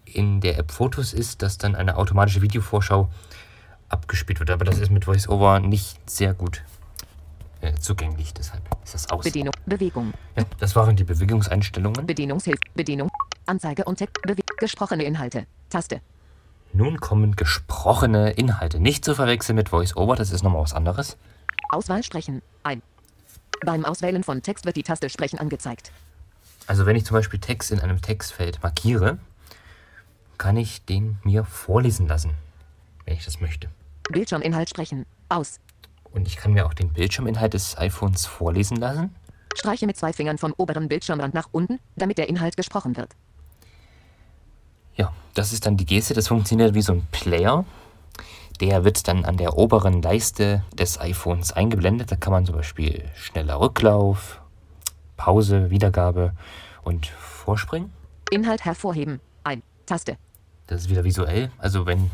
in 0.05 0.41
der 0.41 0.57
App 0.57 0.71
Fotos 0.71 1.13
ist, 1.13 1.41
dass 1.41 1.57
dann 1.57 1.75
eine 1.75 1.97
automatische 1.97 2.41
Videovorschau 2.41 3.09
abgespielt 3.89 4.39
wird. 4.39 4.49
Aber 4.49 4.65
das 4.65 4.79
ist 4.79 4.91
mit 4.91 5.07
VoiceOver 5.07 5.59
nicht 5.59 5.97
sehr 6.09 6.33
gut 6.33 6.63
äh, 7.61 7.73
zugänglich, 7.75 8.33
deshalb 8.33 8.63
ist 8.83 8.93
das 8.93 9.09
aus. 9.09 9.23
Bedienung. 9.23 9.53
Bewegung. 9.65 10.13
Ja, 10.37 10.45
das 10.59 10.75
waren 10.75 10.95
die 10.95 11.03
Bewegungseinstellungen. 11.03 12.05
Bedienungshilfe. 12.05 12.61
Bedienung. 12.73 13.09
Anzeige 13.45 13.83
und 13.83 13.97
Text. 13.97 14.21
Bewe 14.21 14.41
gesprochene 14.57 15.03
Inhalte. 15.03 15.45
Taste. 15.69 16.01
Nun 16.71 16.99
kommen 16.99 17.35
gesprochene 17.35 18.31
Inhalte. 18.31 18.79
Nicht 18.79 19.03
zu 19.03 19.15
verwechseln 19.15 19.55
mit 19.55 19.71
VoiceOver, 19.71 20.15
das 20.15 20.31
ist 20.31 20.43
nochmal 20.43 20.61
was 20.61 20.73
anderes. 20.73 21.17
Auswahl 21.71 22.03
sprechen. 22.03 22.41
Ein. 22.63 22.81
Beim 23.65 23.83
Auswählen 23.83 24.23
von 24.23 24.41
Text 24.41 24.65
wird 24.65 24.77
die 24.77 24.83
Taste 24.83 25.09
Sprechen 25.09 25.39
angezeigt. 25.39 25.91
Also 26.67 26.85
wenn 26.85 26.95
ich 26.95 27.03
zum 27.05 27.15
Beispiel 27.15 27.39
Text 27.39 27.71
in 27.71 27.79
einem 27.79 28.01
Textfeld 28.01 28.61
markiere, 28.63 29.17
kann 30.37 30.55
ich 30.55 30.85
den 30.85 31.17
mir 31.23 31.43
vorlesen 31.43 32.07
lassen, 32.07 32.35
wenn 33.05 33.15
ich 33.15 33.25
das 33.25 33.41
möchte. 33.41 33.69
Bildschirminhalt 34.09 34.69
sprechen. 34.69 35.05
Aus. 35.29 35.59
Und 36.11 36.27
ich 36.27 36.37
kann 36.37 36.53
mir 36.53 36.65
auch 36.65 36.73
den 36.73 36.91
Bildschirminhalt 36.91 37.53
des 37.53 37.77
iPhones 37.77 38.25
vorlesen 38.25 38.77
lassen. 38.77 39.15
Streiche 39.55 39.85
mit 39.85 39.97
zwei 39.97 40.13
Fingern 40.13 40.37
vom 40.37 40.53
oberen 40.57 40.87
Bildschirmrand 40.87 41.33
nach 41.33 41.49
unten, 41.51 41.79
damit 41.95 42.17
der 42.17 42.29
Inhalt 42.29 42.57
gesprochen 42.57 42.97
wird. 42.97 43.15
Ja, 44.95 45.13
das 45.33 45.53
ist 45.53 45.65
dann 45.65 45.77
die 45.77 45.85
Geste. 45.85 46.13
Das 46.13 46.27
funktioniert 46.27 46.73
wie 46.73 46.81
so 46.81 46.93
ein 46.93 47.07
Player. 47.11 47.65
Der 48.59 48.83
wird 48.83 49.07
dann 49.07 49.23
an 49.23 49.37
der 49.37 49.57
oberen 49.57 50.01
Leiste 50.01 50.63
des 50.73 50.99
iPhones 50.99 51.53
eingeblendet. 51.53 52.11
Da 52.11 52.15
kann 52.15 52.33
man 52.33 52.45
zum 52.45 52.55
Beispiel 52.55 53.05
schneller 53.15 53.59
Rücklauf 53.59 54.41
Pause, 55.15 55.69
Wiedergabe 55.69 56.33
und 56.83 57.07
Vorspringen. 57.07 57.91
Inhalt 58.31 58.63
hervorheben. 58.63 59.19
Ein. 59.43 59.63
Taste. 59.85 60.17
Das 60.67 60.81
ist 60.81 60.89
wieder 60.89 61.03
visuell. 61.03 61.51
Also 61.57 61.85
wenn 61.85 62.09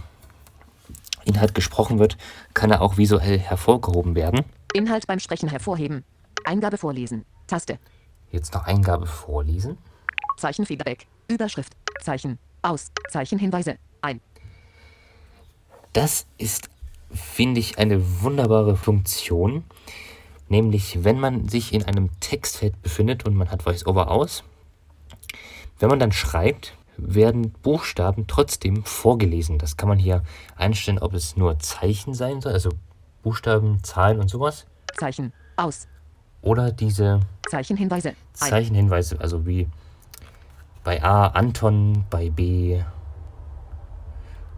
Inhalt 1.25 1.53
gesprochen 1.53 1.99
wird, 1.99 2.17
kann 2.53 2.71
er 2.71 2.81
auch 2.81 2.97
visuell 2.97 3.39
hervorgehoben 3.39 4.15
werden. 4.15 4.45
Inhalt 4.73 5.07
beim 5.07 5.19
Sprechen 5.19 5.49
hervorheben. 5.49 6.03
Eingabe 6.45 6.77
vorlesen. 6.77 7.25
Taste. 7.47 7.79
Jetzt 8.31 8.53
noch 8.53 8.65
Eingabe 8.65 9.05
vorlesen. 9.05 9.77
Zeichenfeedback. 10.37 11.07
Überschrift. 11.27 11.73
Zeichen. 12.01 12.37
Aus. 12.61 12.91
Zeichenhinweise. 13.09 13.77
Ein. 14.01 14.21
Das 15.93 16.27
ist, 16.37 16.69
finde 17.11 17.59
ich, 17.59 17.77
eine 17.79 18.21
wunderbare 18.21 18.75
Funktion. 18.75 19.63
Nämlich, 20.49 21.03
wenn 21.03 21.19
man 21.19 21.47
sich 21.47 21.73
in 21.73 21.83
einem 21.83 22.09
Textfeld 22.19 22.81
befindet 22.81 23.25
und 23.25 23.35
man 23.35 23.49
hat 23.49 23.65
VoiceOver 23.65 24.11
aus, 24.11 24.43
wenn 25.79 25.89
man 25.89 25.99
dann 25.99 26.11
schreibt, 26.11 26.75
werden 26.97 27.51
Buchstaben 27.51 28.27
trotzdem 28.27 28.83
vorgelesen. 28.83 29.57
Das 29.57 29.77
kann 29.77 29.89
man 29.89 29.99
hier 29.99 30.23
einstellen, 30.55 30.99
ob 30.99 31.13
es 31.13 31.35
nur 31.35 31.59
Zeichen 31.59 32.13
sein 32.13 32.41
soll, 32.41 32.53
also 32.53 32.69
Buchstaben, 33.21 33.83
Zahlen 33.83 34.19
und 34.19 34.29
sowas. 34.29 34.65
Zeichen. 34.97 35.33
Aus. 35.57 35.87
Oder 36.41 36.71
diese 36.71 37.21
Zeichenhinweise. 37.49 38.09
Ein. 38.09 38.15
Zeichenhinweise, 38.33 39.19
also 39.19 39.45
wie 39.45 39.67
bei 40.83 41.03
A 41.03 41.27
Anton, 41.27 42.05
bei 42.09 42.29
B, 42.29 42.81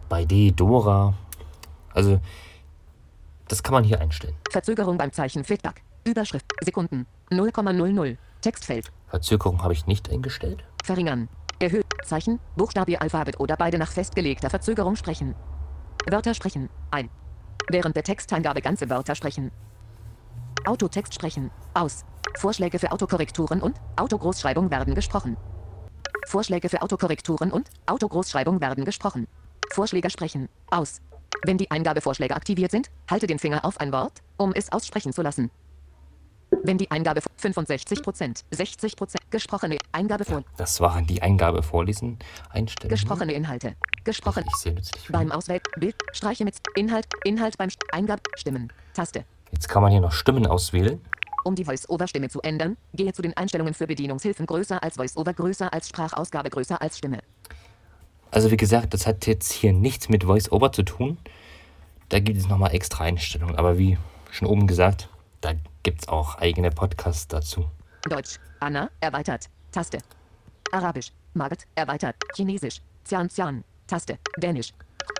bei 0.08 0.24
D 0.24 0.50
Dora. 0.50 1.14
Also 1.94 2.20
das 3.48 3.62
kann 3.62 3.72
man 3.72 3.84
hier 3.84 4.00
einstellen. 4.00 4.34
Verzögerung 4.50 4.98
beim 4.98 5.12
Zeichen 5.12 5.44
Feedback. 5.44 5.82
Überschrift. 6.04 6.46
Sekunden. 6.62 7.06
0,00. 7.30 8.16
Textfeld. 8.40 8.92
Verzögerung 9.08 9.62
habe 9.62 9.72
ich 9.72 9.86
nicht 9.86 10.10
eingestellt. 10.10 10.64
Verringern. 10.84 11.28
Erhöht. 11.60 11.86
Zeichen. 12.04 12.38
Buchstabe 12.56 13.00
Alphabet 13.00 13.40
oder 13.40 13.56
beide 13.56 13.78
nach 13.78 13.90
festgelegter 13.90 14.48
Verzögerung 14.48 14.94
sprechen. 14.96 15.34
Wörter 16.06 16.34
sprechen. 16.34 16.70
Ein. 16.90 17.10
Während 17.68 17.96
der 17.96 18.04
Texteingabe 18.04 18.62
ganze 18.62 18.88
Wörter 18.88 19.14
sprechen. 19.14 19.50
Autotext 20.64 21.14
sprechen. 21.14 21.50
Aus. 21.74 22.04
Vorschläge 22.36 22.78
für 22.78 22.92
Autokorrekturen 22.92 23.60
und 23.60 23.76
Autogroßschreibung 23.96 24.70
werden 24.70 24.94
gesprochen. 24.94 25.36
Vorschläge 26.26 26.68
für 26.68 26.82
Autokorrekturen 26.82 27.50
und 27.50 27.70
Autogroßschreibung 27.86 28.60
werden 28.60 28.84
gesprochen. 28.84 29.26
Vorschläge 29.72 30.10
sprechen. 30.10 30.48
Aus. 30.70 31.00
Wenn 31.44 31.58
die 31.58 31.70
Eingabevorschläge 31.70 32.36
aktiviert 32.36 32.70
sind, 32.70 32.90
halte 33.10 33.26
den 33.26 33.38
Finger 33.38 33.64
auf 33.64 33.80
ein 33.80 33.92
Wort, 33.92 34.20
um 34.36 34.52
es 34.54 34.70
aussprechen 34.70 35.12
zu 35.12 35.22
lassen. 35.22 35.50
Wenn 36.62 36.78
die 36.78 36.90
Eingabe 36.90 37.20
65%, 37.40 38.44
60% 38.52 39.16
gesprochene 39.30 39.78
Eingabe 39.92 40.24
vor 40.24 40.42
Das 40.56 40.80
waren 40.80 41.06
die 41.06 41.22
Eingabe 41.22 41.62
vorlesen 41.62 42.18
Einstellungen. 42.50 42.90
gesprochene 42.90 43.32
Inhalte. 43.32 43.74
Gesprochen 44.04 44.44
Ich 44.46 44.54
sehr 44.56 44.72
nützlich. 44.72 45.08
beim. 45.08 45.30
Auswählen 45.30 45.60
Bild 45.78 45.96
Streiche 46.12 46.44
mit 46.44 46.56
Inhalt 46.74 47.06
Inhalt 47.24 47.58
beim 47.58 47.68
Eingabe 47.92 48.22
Stimmen 48.36 48.72
Taste. 48.94 49.24
Jetzt 49.52 49.68
kann 49.68 49.82
man 49.82 49.92
hier 49.92 50.00
noch 50.00 50.12
Stimmen 50.12 50.46
auswählen. 50.46 51.00
Um 51.44 51.54
die 51.54 51.64
Voice-Over-Stimme 51.64 52.28
zu 52.28 52.40
ändern, 52.42 52.76
gehe 52.92 53.12
zu 53.12 53.22
den 53.22 53.36
Einstellungen 53.36 53.72
für 53.72 53.86
Bedienungshilfen 53.86 54.44
größer 54.46 54.82
als 54.82 54.96
Voice-Over, 54.96 55.32
größer 55.34 55.72
als 55.72 55.88
Sprachausgabe, 55.88 56.50
größer 56.50 56.82
als 56.82 56.98
Stimme. 56.98 57.20
Also 58.30 58.50
wie 58.50 58.56
gesagt, 58.56 58.92
das 58.92 59.06
hat 59.06 59.26
jetzt 59.26 59.52
hier 59.52 59.72
nichts 59.72 60.08
mit 60.08 60.26
VoiceOver 60.26 60.72
zu 60.72 60.82
tun. 60.82 61.18
Da 62.08 62.20
gibt 62.20 62.38
es 62.38 62.48
nochmal 62.48 62.74
extra 62.74 63.04
Einstellungen. 63.04 63.56
Aber 63.56 63.78
wie 63.78 63.96
schon 64.30 64.48
oben 64.48 64.66
gesagt, 64.66 65.08
da 65.40 65.52
gibt 65.82 66.02
es 66.02 66.08
auch 66.08 66.36
eigene 66.36 66.70
Podcasts 66.70 67.28
dazu. 67.28 67.70
Deutsch. 68.08 68.38
Anna, 68.60 68.90
erweitert. 69.00 69.48
Taste. 69.72 69.98
Arabisch. 70.72 71.12
Margaret, 71.34 71.66
erweitert. 71.74 72.16
Chinesisch. 72.34 72.80
Xian 73.04 73.28
Xian. 73.28 73.64
Taste. 73.86 74.18
Dänisch. 74.38 74.72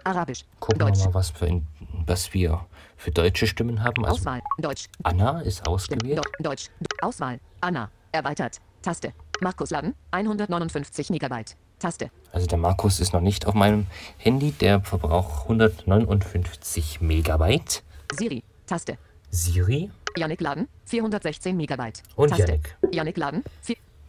Arabisch. 0.04 0.44
Gucken 0.60 0.80
wir 0.80 0.86
Deutsch. 0.86 1.04
mal, 1.04 1.14
was, 1.14 1.30
für 1.30 1.62
was 2.06 2.32
wir 2.34 2.66
für 2.96 3.10
deutsche 3.10 3.46
Stimmen 3.46 3.82
haben. 3.82 4.04
Also 4.04 4.16
Auswahl. 4.20 4.40
Deutsch. 4.58 4.86
Anna 5.02 5.40
ist 5.40 5.66
ausgewählt. 5.66 6.20
Deutsch. 6.40 6.68
Auswahl. 7.00 7.40
Anna. 7.60 7.90
Erweitert. 8.12 8.60
Taste. 8.82 9.12
Markus 9.40 9.70
Laden. 9.70 9.94
159 10.10 11.10
Megabyte. 11.10 11.56
Taste. 11.78 12.10
Also 12.32 12.46
der 12.46 12.58
Markus 12.58 13.00
ist 13.00 13.12
noch 13.12 13.20
nicht 13.20 13.46
auf 13.46 13.54
meinem 13.54 13.86
Handy. 14.18 14.50
Der 14.52 14.80
verbraucht 14.80 15.42
159 15.44 17.00
Megabyte. 17.00 17.82
Siri. 18.12 18.42
Taste. 18.66 18.98
Siri, 19.30 19.90
Yannick 20.18 20.40
Laden. 20.40 20.68
416 20.86 21.56
Megabyte. 21.56 22.02
Und 22.16 22.30
Taste. 22.30 22.46
Yannick. 22.46 22.76
Yannick 22.92 23.16
Laden. 23.16 23.44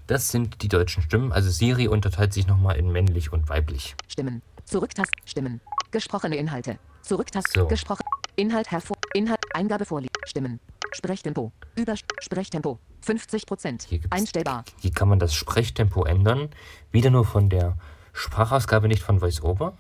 Das 0.08 0.30
sind 0.30 0.64
die 0.64 0.68
deutschen 0.68 1.04
Stimmen. 1.04 1.32
Also 1.32 1.50
Siri 1.50 1.88
unterteilt 1.88 2.34
sich 2.34 2.48
nochmal 2.48 2.78
in 2.78 2.92
männlich 2.92 3.32
und 3.32 3.48
weiblich. 3.48 3.96
Stimmen. 4.08 4.42
Zurücktast. 4.66 5.12
Stimmen. 5.26 5.62
Gesprochene 5.92 6.36
Inhalte. 6.36 6.80
Zurücktast. 7.04 7.54
So. 7.54 7.68
Gesprochen. 7.68 8.04
Inhalt 8.36 8.72
hervor. 8.72 8.98
Inhalt. 9.14 9.40
Eingabe 9.54 9.86
vorliegen. 9.86 10.14
Stimmen. 10.26 10.60
Sprechtempo. 10.92 11.52
Über 11.76 11.96
Sprechtempo. 12.20 12.80
50 13.02 13.46
Prozent. 13.46 13.88
Einstellbar. 14.10 14.66
Hier 14.80 14.92
kann 14.92 15.10
man 15.10 15.20
das 15.20 15.34
Sprechtempo 15.34 16.04
ändern. 16.06 16.50
Wieder 16.92 17.12
nur 17.12 17.26
von 17.26 17.50
der 17.50 17.78
Sprachausgabe, 18.14 18.88
nicht 18.88 19.04
von 19.04 19.22
VoiceOver. 19.22 19.78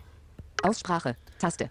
Aussprache. 0.63 1.15
Taste. 1.39 1.69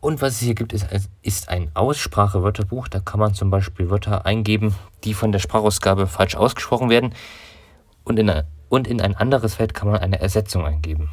Und 0.00 0.22
was 0.22 0.34
es 0.34 0.40
hier 0.40 0.54
gibt, 0.54 0.72
ist, 0.72 0.86
ist 1.22 1.48
ein 1.48 1.70
Aussprachewörterbuch. 1.74 2.88
Da 2.88 3.00
kann 3.00 3.18
man 3.18 3.34
zum 3.34 3.50
Beispiel 3.50 3.90
Wörter 3.90 4.26
eingeben, 4.26 4.74
die 5.04 5.14
von 5.14 5.32
der 5.32 5.40
Sprachausgabe 5.40 6.06
falsch 6.06 6.36
ausgesprochen 6.36 6.88
werden. 6.88 7.14
Und 8.04 8.18
in, 8.18 8.30
ein- 8.30 8.46
und 8.68 8.86
in 8.86 9.00
ein 9.00 9.16
anderes 9.16 9.56
Feld 9.56 9.74
kann 9.74 9.88
man 9.88 10.00
eine 10.00 10.20
Ersetzung 10.20 10.64
eingeben. 10.64 11.10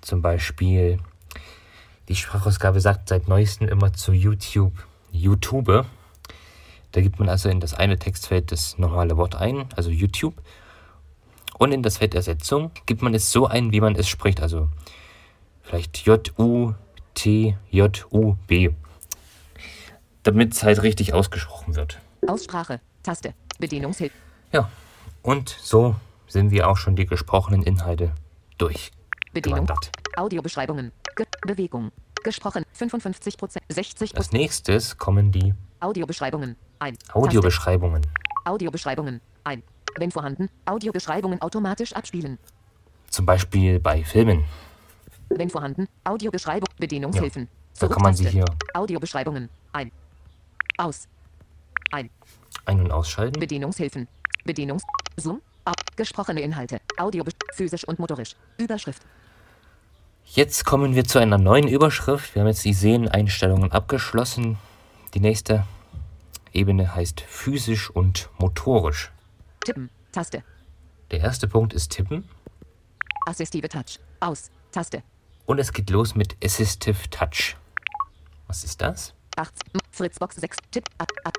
Zum 0.00 0.22
Beispiel, 0.22 0.98
die 2.08 2.14
Sprachausgabe 2.14 2.80
sagt 2.80 3.08
seit 3.08 3.26
neuestem 3.26 3.68
immer 3.68 3.92
zu 3.92 4.12
YouTube, 4.12 4.72
YouTube. 5.10 5.84
Da 6.92 7.00
gibt 7.00 7.18
man 7.18 7.28
also 7.28 7.48
in 7.48 7.60
das 7.60 7.74
eine 7.74 7.98
Textfeld 7.98 8.52
das 8.52 8.78
normale 8.78 9.16
Wort 9.16 9.34
ein, 9.34 9.66
also 9.76 9.90
YouTube. 9.90 10.34
Und 11.58 11.72
in 11.72 11.82
das 11.82 11.98
Feld 11.98 12.14
Ersetzung 12.14 12.70
gibt 12.86 13.02
man 13.02 13.14
es 13.14 13.32
so 13.32 13.46
ein, 13.46 13.72
wie 13.72 13.80
man 13.80 13.96
es 13.96 14.08
spricht. 14.08 14.40
Also 14.40 14.68
vielleicht 15.62 16.06
J-U-T-J-U-B. 17.18 18.70
Damit 20.22 20.52
es 20.52 20.62
halt 20.62 20.82
richtig 20.82 21.14
ausgesprochen 21.14 21.74
wird. 21.74 21.98
Aussprache. 22.26 22.80
Taste. 23.02 23.34
Bedienungshilfe. 23.58 24.14
Ja, 24.52 24.70
und 25.22 25.48
so 25.48 25.96
sind 26.26 26.50
wir 26.50 26.68
auch 26.68 26.76
schon 26.76 26.96
die 26.96 27.06
gesprochenen 27.06 27.62
Inhalte 27.62 28.12
durch. 28.58 28.92
Bedienung. 29.32 29.68
Audiobeschreibungen. 30.16 30.92
Ge 31.16 31.26
Bewegung. 31.46 31.90
Gesprochen. 32.22 32.64
55 32.72 33.36
Prozent. 33.36 33.64
60% 33.70 34.16
Als 34.16 34.32
nächstes 34.32 34.98
kommen 34.98 35.32
die 35.32 35.54
Audiobeschreibungen. 35.80 36.56
Ein. 36.78 36.96
Audiobeschreibungen. 37.12 38.06
Audiobeschreibungen. 38.44 39.20
Ein. 39.44 39.62
Wenn 39.96 40.10
vorhanden, 40.10 40.48
Audiobeschreibungen 40.66 41.40
automatisch 41.40 41.92
abspielen. 41.92 42.38
Zum 43.08 43.26
Beispiel 43.26 43.80
bei 43.80 44.04
Filmen. 44.04 44.44
Wenn 45.28 45.50
vorhanden, 45.50 45.88
Audiobeschreibung. 46.04 46.68
Bedienungshilfen. 46.78 47.48
Da 47.78 47.88
kann 47.88 48.02
man 48.02 48.14
sie 48.14 48.28
hier 48.28 48.44
Audiobeschreibungen. 48.74 49.48
Ein. 49.72 49.92
Aus. 50.78 51.06
Ein. 51.90 52.10
ein- 52.64 52.80
und 52.80 52.90
ausschalten. 52.90 53.38
Bedienungshilfen. 53.38 54.08
Bedienungs. 54.44 54.82
Zoom. 55.16 55.40
Ab. 55.64 55.76
Gesprochene 55.96 56.40
Inhalte. 56.40 56.80
Audio. 56.96 57.24
Physisch 57.52 57.84
und 57.84 57.98
motorisch. 57.98 58.36
Überschrift. 58.58 59.02
Jetzt 60.24 60.64
kommen 60.64 60.94
wir 60.94 61.04
zu 61.04 61.18
einer 61.18 61.38
neuen 61.38 61.68
Überschrift. 61.68 62.34
Wir 62.34 62.42
haben 62.42 62.48
jetzt 62.48 62.64
die 62.64 62.74
Szeneneinstellungen 62.74 63.72
abgeschlossen. 63.72 64.58
Die 65.14 65.20
nächste 65.20 65.64
Ebene 66.52 66.94
heißt 66.94 67.20
physisch 67.20 67.90
und 67.90 68.28
motorisch. 68.38 69.10
Tippen. 69.60 69.90
Taste. 70.12 70.42
Der 71.10 71.20
erste 71.20 71.48
Punkt 71.48 71.72
ist 71.72 71.92
Tippen 71.92 72.28
Assistive 73.26 73.68
Touch. 73.68 73.98
Aus. 74.20 74.50
Taste. 74.72 75.02
Und 75.48 75.58
es 75.58 75.72
geht 75.72 75.88
los 75.88 76.14
mit 76.14 76.36
Assistive 76.44 77.08
Touch. 77.10 77.56
Was 78.48 78.64
ist 78.64 78.82
das? 78.82 79.14
8. 79.36 79.50
Fritzbox 79.92 80.36
6. 80.36 80.56
Tipp. 80.70 80.84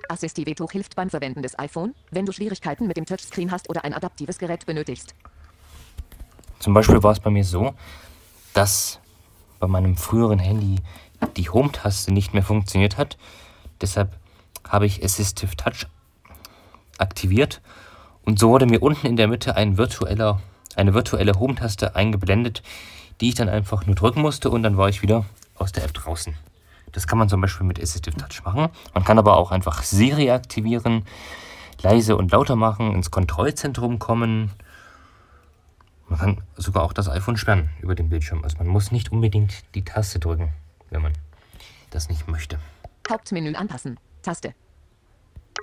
Assistive 0.10 0.56
Tuch 0.56 0.72
hilft 0.72 0.96
beim 0.96 1.12
Verwenden 1.12 1.44
des 1.44 1.58
iPhone, 1.60 1.94
wenn 2.10 2.26
du 2.26 2.32
Schwierigkeiten 2.32 2.88
mit 2.88 2.98
dem 2.98 3.06
Touchscreen 3.06 3.52
hast 3.52 3.70
oder 3.70 3.86
ein 3.86 3.94
adaptives 3.94 4.40
Gerät 4.40 4.66
benötigst. 4.66 5.14
Zum 6.58 6.74
Beispiel 6.74 7.04
war 7.04 7.12
es 7.12 7.20
bei 7.20 7.30
mir 7.30 7.44
so, 7.44 7.76
dass 8.56 9.00
bei 9.60 9.68
meinem 9.68 9.96
früheren 9.96 10.40
Handy 10.40 10.78
die 11.38 11.50
Home-Taste 11.50 12.12
nicht 12.12 12.34
mehr 12.34 12.44
funktioniert 12.44 12.98
hat. 12.98 13.16
Deshalb 13.80 14.18
habe 14.68 14.88
ich 14.88 15.04
Assistive 15.04 15.56
Touch 15.56 15.86
aktiviert 16.98 17.62
und 18.24 18.40
so 18.40 18.50
wurde 18.50 18.66
mir 18.66 18.82
unten 18.82 19.06
in 19.06 19.18
der 19.18 19.28
Mitte 19.28 19.56
ein 19.56 19.78
virtueller, 19.78 20.42
eine 20.76 20.96
virtuelle 20.96 21.34
Home-Taste 21.34 21.96
eingeblendet, 21.96 22.64
die 23.22 23.30
ich 23.30 23.36
dann 23.36 23.50
einfach 23.50 23.86
nur 23.86 23.96
drücken 23.96 24.22
musste 24.22 24.50
und 24.50 24.64
dann 24.64 24.78
war 24.78 24.90
ich 24.90 25.02
wieder 25.02 25.26
aus 25.56 25.72
der 25.72 25.84
App 25.84 25.94
draußen. 25.94 26.36
Das 26.92 27.08
kann 27.08 27.20
man 27.20 27.30
zum 27.30 27.42
Beispiel 27.42 27.68
mit 27.68 27.82
Assistive 27.82 28.18
Touch 28.18 28.44
machen. 28.44 28.70
Man 28.94 29.04
kann 29.04 29.20
aber 29.20 29.38
auch 29.38 29.52
einfach 29.52 29.84
Siri 29.84 30.32
aktivieren. 30.32 31.06
leise 31.82 32.18
und 32.18 32.32
lauter 32.32 32.56
machen, 32.56 32.94
ins 32.94 33.10
Kontrollzentrum 33.12 34.00
kommen. 34.00 34.52
Man 36.10 36.20
kann 36.20 36.44
sogar 36.58 36.84
auch 36.84 36.92
das 36.92 37.08
iPhone 37.08 37.38
sperren 37.38 37.70
über 37.82 37.96
den 37.96 38.10
Bildschirm. 38.10 38.44
Also 38.44 38.58
man 38.58 38.68
muss 38.68 38.92
nicht 38.92 39.12
unbedingt 39.12 39.64
die 39.76 39.84
Taste 39.84 40.20
drücken, 40.20 40.52
wenn 40.90 41.02
man 41.02 41.14
das 41.92 42.10
nicht 42.10 42.28
möchte. 42.28 42.60
Hauptmenü 43.10 43.54
anpassen. 43.54 43.98
Taste. 44.24 44.54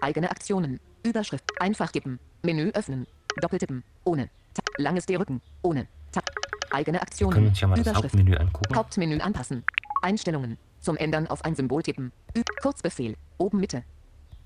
Eigene 0.01 0.31
Aktionen. 0.31 0.81
Überschrift. 1.03 1.45
Einfach 1.61 1.93
geben. 1.93 2.19
Menü 2.43 2.71
öffnen. 2.71 3.07
Doppeltippen. 3.41 3.83
Ohne. 4.05 4.31
Ta 4.55 4.63
langes 4.79 5.07
D-Rücken. 5.07 5.43
Ohne. 5.63 5.87
Ta 6.13 6.21
Eigene 6.71 7.01
Aktionen. 7.01 7.31
Wir 7.31 7.35
können 7.35 7.49
uns 7.49 7.61
ja 7.61 7.69
mal 7.69 7.83
das 7.83 7.95
Hauptmenü 7.95 8.37
angucken. 8.37 8.77
Hauptmenü 8.77 9.19
anpassen. 9.21 9.65
Einstellungen. 10.03 10.59
Zum 10.81 10.97
Ändern 10.97 11.27
auf 11.27 11.45
ein 11.45 11.55
Symbol 11.55 11.83
tippen. 11.83 12.13
Ü 12.37 12.43
Kurzbefehl. 12.63 13.17
Oben 13.39 13.61
Mitte. 13.61 13.83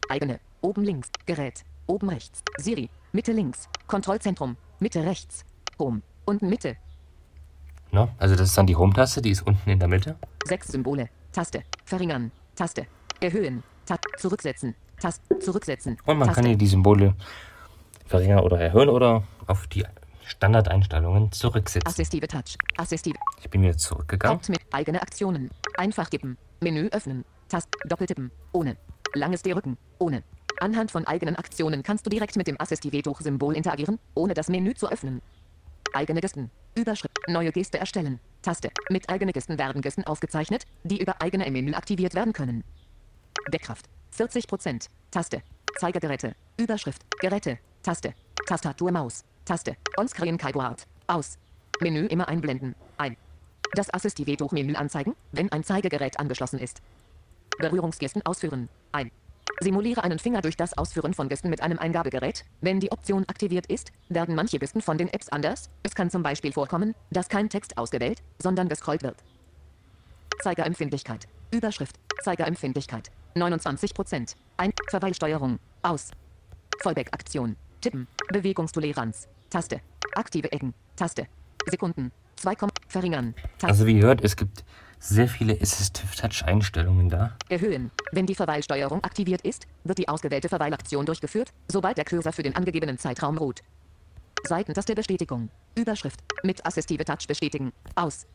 Eigene. 0.08 0.40
Oben 0.60 0.84
links. 0.84 1.10
Gerät. 1.26 1.64
Oben 1.86 2.08
rechts. 2.08 2.42
Siri. 2.58 2.88
Mitte 3.12 3.32
links. 3.32 3.68
Kontrollzentrum. 3.86 4.56
Mitte 4.78 5.04
rechts. 5.04 5.44
Home. 5.78 6.02
Unten 6.24 6.48
Mitte. 6.48 6.76
No, 7.92 8.08
also 8.18 8.36
das 8.36 8.50
ist 8.50 8.58
dann 8.58 8.66
die 8.66 8.76
Home-Taste, 8.76 9.20
die 9.20 9.30
ist 9.30 9.44
unten 9.44 9.68
in 9.68 9.78
der 9.78 9.88
Mitte. 9.88 10.16
Sechs 10.44 10.68
Symbole. 10.68 11.08
Taste. 11.32 11.64
Verringern. 11.84 12.30
Taste. 12.54 12.86
Erhöhen. 13.20 13.64
Tab. 13.84 14.00
Zurücksetzen. 14.16 14.74
Taste. 15.00 15.38
Zurücksetzen. 15.40 15.96
Und 16.04 16.18
man 16.18 16.28
Taste. 16.28 16.34
kann 16.40 16.46
hier 16.48 16.56
die 16.56 16.68
Symbole 16.68 17.14
verringern 18.06 18.40
oder 18.40 18.60
erhöhen 18.60 18.88
oder 18.88 19.24
auf 19.46 19.66
die 19.66 19.84
Standardeinstellungen 20.30 21.32
zurücksetzen. 21.32 21.86
Assistive 21.86 22.28
Touch. 22.28 22.56
Assistive. 22.76 23.18
Ich 23.42 23.50
bin 23.50 23.62
wieder 23.62 23.76
zurückgegangen. 23.76 24.36
Hauptmenü. 24.36 24.58
Eigene 24.70 25.02
Aktionen. 25.02 25.50
Einfach 25.76 26.08
geben. 26.10 26.38
Menü 26.60 26.88
öffnen. 26.92 27.24
Taste. 27.48 27.70
Doppeltippen. 27.86 28.30
Ohne. 28.52 28.76
Langes 29.14 29.42
D-Rücken. 29.42 29.76
Ohne. 29.98 30.22
Anhand 30.60 30.90
von 30.90 31.06
eigenen 31.06 31.36
Aktionen 31.36 31.82
kannst 31.82 32.06
du 32.06 32.10
direkt 32.10 32.36
mit 32.36 32.46
dem 32.46 32.60
Assistive-Symbol 32.60 33.56
interagieren, 33.56 33.98
ohne 34.14 34.34
das 34.34 34.48
Menü 34.48 34.74
zu 34.74 34.90
öffnen. 34.90 35.20
Eigene 35.92 36.20
Gesten. 36.20 36.50
Überschrift. 36.76 37.18
Neue 37.26 37.50
Geste 37.50 37.78
erstellen. 37.78 38.20
Taste. 38.42 38.70
Mit 38.88 39.08
eigene 39.10 39.32
Gesten 39.32 39.58
werden 39.58 39.82
Gesten 39.82 40.04
aufgezeichnet, 40.04 40.64
die 40.84 41.00
über 41.00 41.20
eigene 41.20 41.46
im 41.46 41.54
Menü 41.54 41.72
aktiviert 41.74 42.14
werden 42.14 42.32
können. 42.32 42.62
Deckkraft. 43.52 43.86
40%. 44.16 44.88
Taste. 45.10 45.42
Zeigergeräte. 45.78 46.36
Überschrift. 46.56 47.02
Geräte. 47.20 47.58
Taste. 47.82 48.14
Tastatur 48.46 48.92
Maus. 48.92 49.24
Taste. 49.50 49.76
Onscreen 49.96 50.38
Keyboard. 50.38 50.86
Aus. 51.08 51.36
Menü 51.80 52.06
immer 52.06 52.28
einblenden. 52.28 52.76
Ein. 52.98 53.16
Das 53.72 53.92
Assistive-Menü 53.92 54.76
anzeigen, 54.76 55.16
wenn 55.32 55.50
ein 55.50 55.64
Zeigegerät 55.64 56.20
angeschlossen 56.20 56.60
ist. 56.60 56.80
Berührungsgesten 57.58 58.24
ausführen. 58.24 58.68
Ein. 58.92 59.10
Simuliere 59.58 60.04
einen 60.04 60.20
Finger 60.20 60.40
durch 60.40 60.56
das 60.56 60.78
Ausführen 60.78 61.14
von 61.14 61.28
Gesten 61.28 61.50
mit 61.50 61.62
einem 61.62 61.80
Eingabegerät. 61.80 62.44
Wenn 62.60 62.78
die 62.78 62.92
Option 62.92 63.24
aktiviert 63.28 63.66
ist, 63.66 63.90
werden 64.08 64.36
manche 64.36 64.60
Gesten 64.60 64.82
von 64.82 64.98
den 64.98 65.08
Apps 65.08 65.28
anders. 65.30 65.68
Es 65.82 65.96
kann 65.96 66.10
zum 66.10 66.22
Beispiel 66.22 66.52
vorkommen, 66.52 66.94
dass 67.10 67.28
kein 67.28 67.48
Text 67.48 67.76
ausgewählt, 67.76 68.22
sondern 68.38 68.68
gescrollt 68.68 69.02
wird. 69.02 69.16
Zeigerempfindlichkeit. 70.44 71.26
Überschrift. 71.50 71.96
Zeigerempfindlichkeit. 72.22 73.10
29%. 73.34 74.36
Ein. 74.58 74.72
Verweilsteuerung. 74.86 75.58
Aus. 75.82 76.12
Fallback-Aktion. 76.84 77.56
Tippen. 77.80 78.06
Bewegungstoleranz. 78.28 79.26
Taste. 79.50 79.80
Aktive 80.14 80.50
Ecken. 80.52 80.74
Taste. 80.96 81.26
Sekunden. 81.66 82.12
2, 82.36 82.54
verringern. 82.88 83.34
Taste. 83.58 83.66
Also 83.66 83.86
wie 83.86 83.98
ihr 83.98 84.04
hört, 84.04 84.22
es 84.22 84.36
gibt 84.36 84.64
sehr 85.00 85.28
viele 85.28 85.58
Assistive 85.60 86.14
Touch 86.14 86.44
Einstellungen 86.44 87.08
da. 87.08 87.36
Erhöhen. 87.48 87.90
Wenn 88.12 88.26
die 88.26 88.34
Verweilsteuerung 88.34 89.02
aktiviert 89.02 89.42
ist, 89.42 89.66
wird 89.84 89.98
die 89.98 90.08
ausgewählte 90.08 90.48
Verweilaktion 90.48 91.04
durchgeführt, 91.04 91.52
sobald 91.68 91.98
der 91.98 92.04
Cursor 92.04 92.32
für 92.32 92.42
den 92.42 92.54
angegebenen 92.54 92.98
Zeitraum 92.98 93.38
ruht. 93.38 93.60
Seitentaste 94.44 94.94
Bestätigung. 94.94 95.50
Überschrift. 95.74 96.20
Mit 96.42 96.64
Assistive 96.64 97.04
Touch 97.04 97.26
bestätigen. 97.26 97.72
Aus. 97.94 98.26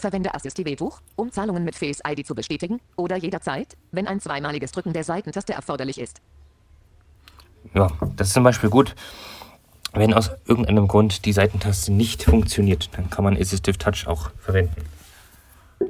Verwende 0.00 0.34
Assistive 0.34 0.76
Tuch, 0.76 1.00
um 1.16 1.30
Zahlungen 1.30 1.64
mit 1.64 1.74
Face 1.74 2.00
ID 2.06 2.26
zu 2.26 2.34
bestätigen 2.34 2.80
oder 2.96 3.16
jederzeit, 3.16 3.76
wenn 3.90 4.06
ein 4.06 4.20
zweimaliges 4.20 4.72
Drücken 4.72 4.92
der 4.92 5.04
Seitentaste 5.04 5.52
erforderlich 5.52 6.00
ist. 6.00 6.20
Ja, 7.74 7.88
das 8.16 8.28
ist 8.28 8.34
zum 8.34 8.44
Beispiel 8.44 8.70
gut, 8.70 8.94
wenn 9.92 10.14
aus 10.14 10.30
irgendeinem 10.46 10.88
Grund 10.88 11.24
die 11.24 11.32
Seitentaste 11.32 11.92
nicht 11.92 12.24
funktioniert. 12.24 12.90
Dann 12.96 13.10
kann 13.10 13.24
man 13.24 13.36
Assistive 13.36 13.78
Touch 13.78 14.06
auch 14.06 14.30
verwenden. 14.38 14.84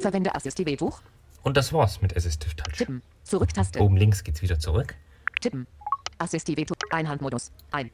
Verwende 0.00 0.34
Assistive 0.34 0.76
Tuch. 0.76 1.00
Und 1.42 1.56
das 1.56 1.72
war's 1.72 2.02
mit 2.02 2.16
Assistive 2.16 2.56
Touch. 2.56 2.76
Tippen. 2.76 3.02
Zurücktaste. 3.24 3.80
Oben 3.80 3.96
links 3.96 4.24
geht's 4.24 4.42
wieder 4.42 4.58
zurück. 4.58 4.94
Tippen. 5.40 5.66
Assistive 6.18 6.64
Tuch. 6.66 6.76
Einhandmodus. 6.90 7.52
Ein. 7.70 7.90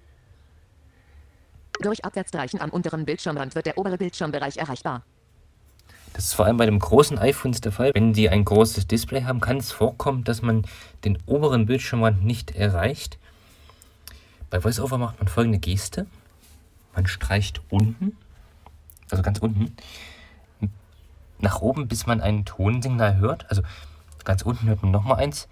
Durch 1.80 2.04
Abwärtsstreichen 2.04 2.60
am 2.60 2.70
unteren 2.70 3.04
Bildschirmrand 3.04 3.54
wird 3.54 3.66
der 3.66 3.78
obere 3.78 3.98
Bildschirmbereich 3.98 4.56
erreichbar. 4.56 5.04
Das 6.12 6.24
ist 6.24 6.34
vor 6.34 6.46
allem 6.46 6.56
bei 6.56 6.66
den 6.66 6.78
großen 6.78 7.18
iPhones 7.18 7.60
der 7.60 7.70
Fall. 7.70 7.92
Wenn 7.94 8.12
die 8.12 8.28
ein 8.28 8.44
großes 8.44 8.86
Display 8.86 9.22
haben, 9.22 9.40
kann 9.40 9.58
es 9.58 9.70
vorkommen, 9.70 10.24
dass 10.24 10.42
man 10.42 10.66
den 11.04 11.18
oberen 11.26 11.66
Bildschirmrand 11.66 12.24
nicht 12.24 12.56
erreicht. 12.56 13.18
Bei 14.50 14.62
VoiceOver 14.62 14.98
macht 14.98 15.18
man 15.18 15.28
folgende 15.28 15.58
Geste. 15.58 16.06
Man 16.94 17.06
streicht 17.06 17.60
unten, 17.70 18.16
also 19.10 19.22
ganz 19.22 19.38
unten, 19.38 19.76
nach 21.38 21.60
oben, 21.60 21.86
bis 21.86 22.06
man 22.06 22.20
ein 22.20 22.44
Tonsignal 22.44 23.18
hört. 23.18 23.48
Also 23.50 23.62
ganz 24.24 24.42
unten 24.42 24.66
hört 24.68 24.82
man 24.82 24.90
nochmal 24.90 25.18
eins. 25.18 25.48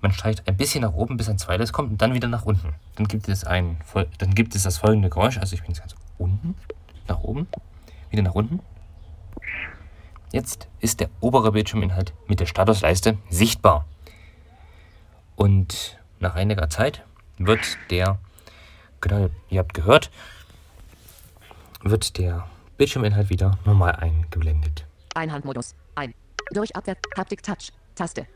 Man 0.00 0.12
streicht 0.12 0.46
ein 0.46 0.56
bisschen 0.56 0.82
nach 0.82 0.92
oben, 0.92 1.16
bis 1.16 1.28
ein 1.28 1.38
zweites 1.38 1.72
kommt 1.72 1.90
und 1.92 2.02
dann 2.02 2.12
wieder 2.12 2.28
nach 2.28 2.44
unten. 2.44 2.74
Dann 2.96 3.08
gibt 3.08 3.28
es 3.28 3.44
ein, 3.44 3.78
dann 4.18 4.34
gibt 4.34 4.54
es 4.54 4.64
das 4.64 4.78
folgende 4.78 5.08
Geräusch. 5.08 5.38
Also 5.38 5.54
ich 5.54 5.62
bin 5.62 5.70
jetzt 5.70 5.80
ganz 5.80 5.94
unten, 6.18 6.54
nach 7.08 7.20
oben, 7.20 7.46
wieder 8.10 8.22
nach 8.22 8.34
unten. 8.34 8.60
Jetzt 10.30 10.68
ist 10.80 11.00
der 11.00 11.08
obere 11.20 11.52
Bildschirminhalt 11.52 12.12
mit 12.26 12.40
der 12.40 12.46
Statusleiste 12.46 13.16
sichtbar. 13.30 13.86
Und 15.36 15.98
nach 16.20 16.34
einiger 16.34 16.68
Zeit 16.68 17.04
wird 17.38 17.78
der, 17.90 18.18
genau, 19.00 19.28
ihr 19.50 19.58
habt 19.58 19.74
gehört, 19.74 20.10
wird 21.82 22.18
der 22.18 22.48
Bildschirminhalt 22.76 23.30
wieder 23.30 23.58
normal 23.64 23.92
eingeblendet. 23.96 24.84
Einhandmodus. 25.14 25.74
Ein. 25.94 26.14
Durch 26.50 26.74
Abwärts. 26.74 27.02
Haptik 27.16 27.42
Touch. 27.42 27.72
Taste. 27.94 28.26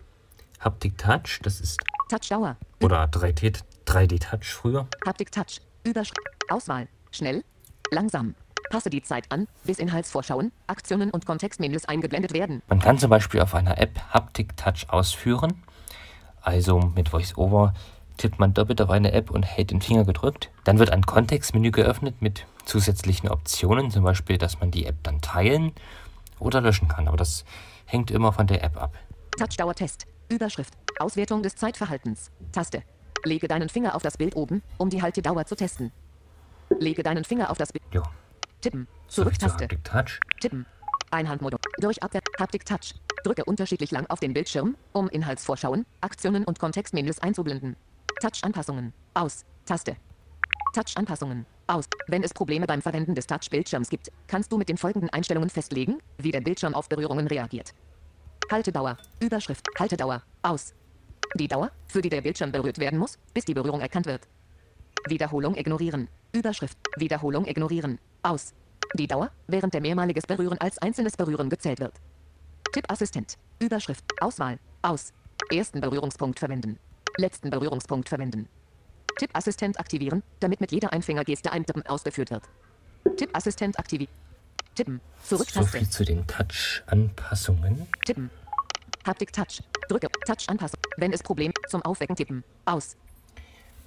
Haptik 0.61 0.96
Touch, 0.98 1.40
das 1.42 1.61
ist. 1.61 1.80
Touchdauer. 2.08 2.56
Oder 2.82 3.04
3D, 3.04 3.61
3D 3.87 4.20
Touch 4.20 4.52
früher. 4.52 4.87
Haptik 5.06 5.32
Touch. 5.32 5.61
Überschrift. 5.84 6.20
Auswahl. 6.48 6.88
Schnell. 7.11 7.44
Langsam. 7.90 8.34
Passe 8.70 8.90
die 8.90 9.02
Zeit 9.02 9.32
an, 9.32 9.48
bis 9.64 9.78
Inhaltsvorschauen, 9.78 10.52
Aktionen 10.66 11.11
und 11.11 11.24
Kontextmenüs 11.24 11.87
eingeblendet 11.87 12.34
werden. 12.34 12.62
Man 12.68 12.80
kann 12.80 12.98
zum 12.98 13.08
Beispiel 13.08 13.40
auf 13.40 13.54
einer 13.54 13.78
App 13.78 13.98
Haptik 14.11 14.56
Touch 14.56 14.87
ausführen. 14.88 15.62
Also 16.42 16.78
mit 16.94 17.12
VoiceOver 17.12 17.72
tippt 18.18 18.38
man 18.38 18.52
doppelt 18.52 18.81
auf 18.83 18.90
eine 18.90 19.12
App 19.12 19.31
und 19.31 19.44
hält 19.44 19.70
den 19.70 19.81
Finger 19.81 20.04
gedrückt. 20.04 20.50
Dann 20.64 20.78
wird 20.78 20.90
ein 20.90 21.07
Kontextmenü 21.07 21.70
geöffnet 21.70 22.20
mit 22.20 22.46
zusätzlichen 22.64 23.28
Optionen, 23.28 23.90
zum 23.90 24.04
Beispiel, 24.04 24.37
dass 24.37 24.61
man 24.61 24.70
die 24.70 24.85
App 24.85 24.96
dann 25.02 25.20
teilen 25.20 25.72
oder 26.38 26.61
löschen 26.61 26.88
kann. 26.88 27.09
Aber 27.09 27.16
das 27.16 27.44
hängt 27.87 28.11
immer 28.11 28.33
von 28.33 28.46
der 28.46 28.62
App 28.62 28.76
ab. 28.76 28.94
Touchdauertest. 29.38 30.07
Überschrift. 30.28 30.74
Auswertung 30.98 31.42
des 31.42 31.57
Zeitverhaltens. 31.57 32.31
Taste. 32.52 32.83
Lege 33.24 33.48
deinen 33.48 33.68
Finger 33.68 33.94
auf 33.94 34.02
das 34.02 34.18
Bild 34.18 34.37
oben, 34.37 34.62
um 34.76 34.90
die 34.90 35.00
Haltedauer 35.00 35.46
zu 35.46 35.57
testen. 35.57 35.90
Lege 36.78 37.02
deinen 37.02 37.24
Finger 37.24 37.50
auf 37.50 37.57
das 37.57 37.72
Bild. 37.72 37.85
Tippen. 38.61 38.87
Zurück 39.07 39.40
zur 39.40 39.48
Zurücktaste. 39.48 39.64
Haptik 39.64 39.85
Touch. 39.85 40.20
Tippen. 40.40 40.66
Einhandmodus. 41.11 41.61
Durch 41.78 42.02
Abwehr. 42.02 42.20
Haptik 42.38 42.66
Touch. 42.66 42.94
Drücke 43.24 43.44
unterschiedlich 43.44 43.90
lang 43.90 44.07
auf 44.09 44.20
den 44.20 44.33
Bildschirm, 44.33 44.76
um 44.92 45.09
Inhaltsvorschauen, 45.09 45.87
Aktionen 46.00 46.44
und 46.44 46.59
Kontextmenüs 46.59 47.18
einzublenden. 47.20 47.76
Touch-Anpassungen. 48.20 48.92
Aus. 49.14 49.44
Taste. 49.64 49.96
Touch-Anpassungen. 50.74 51.46
Aus. 51.68 51.85
Wenn 52.09 52.24
es 52.24 52.35
Probleme 52.35 52.66
beim 52.66 52.83
Verwenden 52.83 53.14
des 53.14 53.26
Touch-Bildschirms 53.26 53.88
gibt, 53.88 54.11
kannst 54.26 54.50
du 54.50 54.59
mit 54.59 54.68
den 54.68 54.76
folgenden 54.76 55.11
Einstellungen 55.11 55.50
festlegen, 55.50 55.98
wie 56.18 56.33
der 56.33 56.40
Bildschirm 56.40 56.74
auf 56.74 56.88
Berührungen 56.88 57.28
reagiert. 57.28 57.74
Haltedauer. 58.50 58.96
Überschrift. 59.20 59.68
Haltedauer. 59.78 60.22
Aus. 60.42 60.74
Die 61.37 61.46
Dauer, 61.46 61.70
für 61.87 62.02
die 62.02 62.09
der 62.09 62.22
Bildschirm 62.22 62.50
berührt 62.50 62.78
werden 62.78 62.98
muss, 62.98 63.18
bis 63.35 63.44
die 63.44 63.54
Berührung 63.54 63.81
erkannt 63.81 64.07
wird. 64.07 64.26
Wiederholung 65.07 65.54
ignorieren. 65.54 66.09
Überschrift. 66.33 66.78
Wiederholung 66.96 67.46
ignorieren. 67.46 67.98
Aus. 68.22 68.52
Die 68.94 69.07
Dauer, 69.07 69.31
während 69.46 69.74
der 69.74 69.83
mehrmaliges 69.83 70.26
Berühren 70.26 70.59
als 70.59 70.78
einzelnes 70.78 71.16
Berühren 71.16 71.50
gezählt 71.50 71.78
wird. 71.78 71.94
Tippassistent. 72.72 73.37
Überschrift. 73.61 74.04
Auswahl. 74.20 74.59
Aus. 74.83 75.12
Ersten 75.50 75.81
Berührungspunkt 75.81 76.38
verwenden. 76.38 76.78
Letzten 77.18 77.50
Berührungspunkt 77.50 78.09
verwenden. 78.09 78.48
Tippassistent 79.18 79.81
aktivieren, 79.81 80.22
damit 80.38 80.61
mit 80.61 80.70
jeder 80.70 80.92
Einfingergeste 80.92 81.50
ein 81.50 81.66
Tippen 81.66 81.85
ausgeführt 81.87 82.31
wird. 82.31 82.44
Tippassistent 83.16 83.76
aktivieren. 83.76 84.12
Tippen. 84.76 85.00
So 85.24 85.37
Zurücktaste. 85.37 85.78
viel 85.78 85.90
zu 85.90 86.04
den 86.04 86.24
Touch-Anpassungen. 86.28 87.88
Tippen. 88.07 88.31
Haptik 89.04 89.33
Touch. 89.33 89.64
Drücke. 89.88 90.07
Touch 90.26 90.48
Anpassung. 90.48 90.78
Wenn 90.96 91.12
es 91.12 91.20
Problem 91.24 91.52
zum 91.68 91.83
Aufwecken 91.83 92.14
tippen. 92.14 92.44
Aus. 92.64 92.96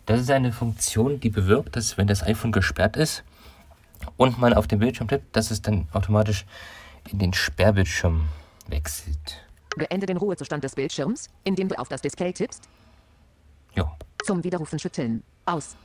Das 0.05 0.19
ist 0.19 0.29
eine 0.29 0.51
Funktion, 0.51 1.21
die 1.21 1.29
bewirkt, 1.29 1.77
dass 1.77 1.97
wenn 1.97 2.07
das 2.07 2.23
iPhone 2.23 2.51
gesperrt 2.51 2.97
ist 2.97 3.23
und 4.17 4.39
man 4.39 4.53
auf 4.53 4.67
den 4.67 4.79
Bildschirm 4.79 5.07
tippt, 5.07 5.33
dass 5.37 5.51
es 5.51 5.61
dann 5.61 5.87
automatisch 5.93 6.45
in 7.09 7.19
den 7.19 7.31
Sperrbildschirm 7.31 8.27
wechselt. 8.67 9.45
Beende 9.77 10.05
den 10.05 10.17
Ruhezustand 10.17 10.65
des 10.65 10.75
Bildschirms, 10.75 11.29
indem 11.45 11.69
du 11.69 11.79
auf 11.79 11.87
das 11.87 12.01
Display 12.01 12.33
tippst. 12.33 12.67
Ja. 13.75 13.91
Zum 14.23 14.43
Widerrufen 14.43 14.79
schütteln. 14.79 15.23
Aus. 15.45 15.75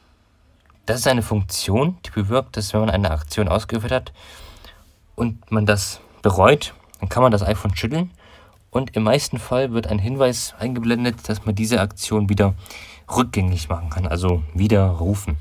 Das 0.87 1.01
ist 1.01 1.07
eine 1.09 1.23
Funktion, 1.23 1.97
die 2.07 2.11
bewirkt, 2.11 2.57
dass 2.57 2.73
wenn 2.73 2.81
man 2.81 2.91
eine 2.91 3.11
Aktion 3.11 3.49
ausgeführt 3.49 3.93
hat 3.93 4.13
und 5.17 5.51
man 5.51 5.67
das 5.67 6.01
bereut, 6.23 6.75
dann 7.01 7.09
kann 7.09 7.23
man 7.23 7.33
das 7.33 7.43
iPhone 7.43 7.75
schütteln 7.75 8.11
und 8.71 8.95
im 8.95 9.03
meisten 9.03 9.39
Fall 9.39 9.73
wird 9.73 9.87
ein 9.87 9.99
Hinweis 9.99 10.55
eingeblendet, 10.59 11.29
dass 11.29 11.45
man 11.47 11.55
diese 11.55 11.81
Aktion 11.81 12.29
wieder 12.29 12.55
rückgängig 13.15 13.69
machen 13.69 13.91
kann, 13.91 14.07
also 14.07 14.43
widerrufen. 14.55 15.37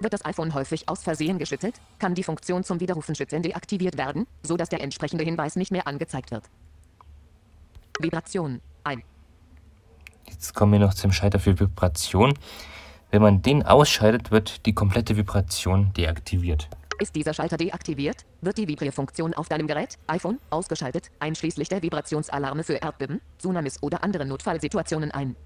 Wird 0.00 0.12
das 0.12 0.24
iPhone 0.24 0.54
häufig 0.54 0.88
aus 0.88 1.02
Versehen 1.02 1.38
geschüttelt, 1.38 1.74
kann 1.98 2.14
die 2.14 2.24
Funktion 2.24 2.64
zum 2.64 2.80
Widerrufen 2.80 3.14
schütteln 3.14 3.42
deaktiviert 3.42 3.96
werden, 3.96 4.26
sodass 4.42 4.68
der 4.68 4.80
entsprechende 4.80 5.24
Hinweis 5.24 5.54
nicht 5.56 5.70
mehr 5.70 5.86
angezeigt 5.86 6.30
wird. 6.30 6.44
Vibration. 8.00 8.60
Jetzt 10.28 10.54
kommen 10.54 10.72
wir 10.72 10.78
noch 10.78 10.94
zum 10.94 11.12
Schalter 11.12 11.38
für 11.38 11.58
Vibration. 11.58 12.34
Wenn 13.10 13.22
man 13.22 13.42
den 13.42 13.62
ausschaltet, 13.62 14.30
wird 14.30 14.66
die 14.66 14.74
komplette 14.74 15.16
Vibration 15.16 15.92
deaktiviert. 15.94 16.68
Ist 17.00 17.16
dieser 17.16 17.34
Schalter 17.34 17.56
deaktiviert, 17.56 18.24
wird 18.40 18.58
die 18.58 18.68
Vibrierfunktion 18.68 19.34
auf 19.34 19.48
deinem 19.48 19.66
Gerät, 19.66 19.98
iPhone, 20.06 20.38
ausgeschaltet, 20.50 21.10
einschließlich 21.18 21.68
der 21.68 21.82
Vibrationsalarme 21.82 22.62
für 22.62 22.74
Erdbeben, 22.74 23.20
Tsunamis 23.38 23.82
oder 23.82 24.04
andere 24.04 24.24
Notfallsituationen 24.24 25.10
ein. 25.10 25.36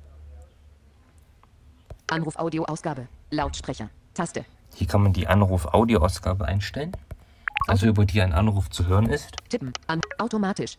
Anruf-Audio-Ausgabe. 2.10 3.08
Lautsprecher. 3.30 3.90
Taste. 4.14 4.44
Hier 4.74 4.86
kann 4.86 5.02
man 5.02 5.12
die 5.12 5.26
Anruf-Audio-Ausgabe 5.26 6.44
einstellen, 6.46 6.92
also 7.66 7.86
über 7.86 8.04
die 8.04 8.20
ein 8.20 8.32
Anruf 8.32 8.70
zu 8.70 8.86
hören 8.86 9.08
ist. 9.08 9.30
Tippen. 9.48 9.72
An. 9.86 10.00
Automatisch. 10.18 10.78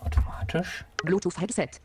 Automatisch. 0.00 0.84
Bluetooth-Headset. 1.04 1.80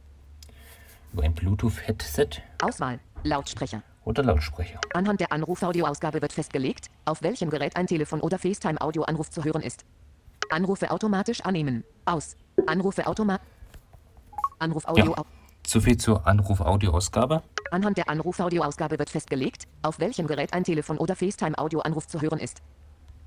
Über 1.14 1.24
ein 1.24 1.34
Bluetooth-Headset 1.34 2.30
Auswahl. 2.62 3.00
Lautsprecher. 3.24 3.82
oder 4.06 4.24
Lautsprecher. 4.24 4.80
Anhand 4.94 5.20
der 5.20 5.32
Anruf-Audioausgabe 5.32 6.22
wird 6.22 6.34
festgelegt, 6.34 6.88
auf 7.06 7.22
welchem 7.22 7.50
Gerät 7.50 7.76
ein 7.76 7.88
Telefon- 7.88 8.22
oder 8.22 8.38
FaceTime-Audioanruf 8.40 9.30
zu 9.30 9.44
hören 9.44 9.62
ist. 9.62 9.86
Anrufe 10.50 10.90
automatisch 10.92 11.42
annehmen. 11.42 11.84
Aus. 12.06 12.36
Anrufe 12.66 13.06
automatisch. 13.08 13.46
Anruf-Audio. 14.60 15.14
Ja. 15.16 15.24
So 15.66 15.82
viel 15.82 15.98
zur 15.98 16.26
Anruf-Audio-Ausgabe. 16.26 17.44
Anhand 17.72 17.98
der 17.98 18.10
Anruf-Audioausgabe 18.10 18.98
wird 18.98 19.10
festgelegt, 19.10 19.68
auf 19.84 20.00
welchem 20.00 20.28
Gerät 20.28 20.54
ein 20.54 20.64
Telefon- 20.64 20.98
oder 20.98 21.16
FaceTime-Audioanruf 21.16 22.08
zu 22.08 22.22
hören 22.22 22.40
ist. 22.40 22.62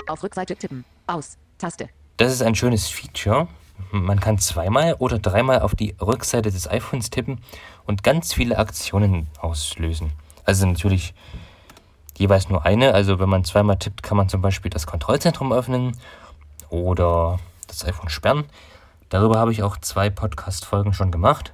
Auf 0.08 0.22
Rückseite 0.22 0.56
tippen. 0.56 0.84
Aus. 1.06 1.36
Taste. 1.58 1.88
Das 2.16 2.32
ist 2.32 2.42
ein 2.42 2.54
schönes 2.54 2.88
Feature. 2.88 3.46
Man 3.90 4.20
kann 4.20 4.38
zweimal 4.38 4.94
oder 4.98 5.18
dreimal 5.18 5.60
auf 5.60 5.74
die 5.74 5.94
Rückseite 6.00 6.50
des 6.50 6.68
iPhones 6.68 7.10
tippen 7.10 7.40
und 7.86 8.02
ganz 8.02 8.32
viele 8.32 8.58
Aktionen 8.58 9.28
auslösen. 9.38 10.12
Also 10.44 10.66
natürlich 10.66 11.14
jeweils 12.16 12.48
nur 12.48 12.64
eine. 12.64 12.94
Also 12.94 13.18
wenn 13.18 13.28
man 13.28 13.44
zweimal 13.44 13.78
tippt, 13.78 14.02
kann 14.02 14.16
man 14.16 14.28
zum 14.28 14.42
Beispiel 14.42 14.70
das 14.70 14.86
Kontrollzentrum 14.86 15.52
öffnen 15.52 15.96
oder 16.68 17.38
das 17.66 17.84
iPhone 17.84 18.08
sperren. 18.08 18.44
Darüber 19.08 19.38
habe 19.38 19.52
ich 19.52 19.62
auch 19.62 19.76
zwei 19.76 20.10
Podcast-Folgen 20.10 20.94
schon 20.94 21.10
gemacht. 21.10 21.52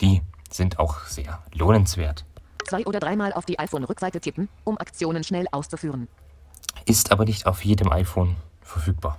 Die 0.00 0.22
sind 0.50 0.78
auch 0.78 1.04
sehr 1.04 1.40
lohnenswert. 1.52 2.24
Zwei 2.66 2.84
oder 2.84 2.98
dreimal 2.98 3.32
auf 3.32 3.44
die 3.44 3.58
iPhone-Rückseite 3.58 4.20
tippen, 4.20 4.48
um 4.64 4.76
Aktionen 4.78 5.22
schnell 5.22 5.46
auszuführen. 5.52 6.08
Ist 6.84 7.12
aber 7.12 7.24
nicht 7.24 7.46
auf 7.46 7.64
jedem 7.64 7.92
iPhone 7.92 8.36
verfügbar. 8.60 9.18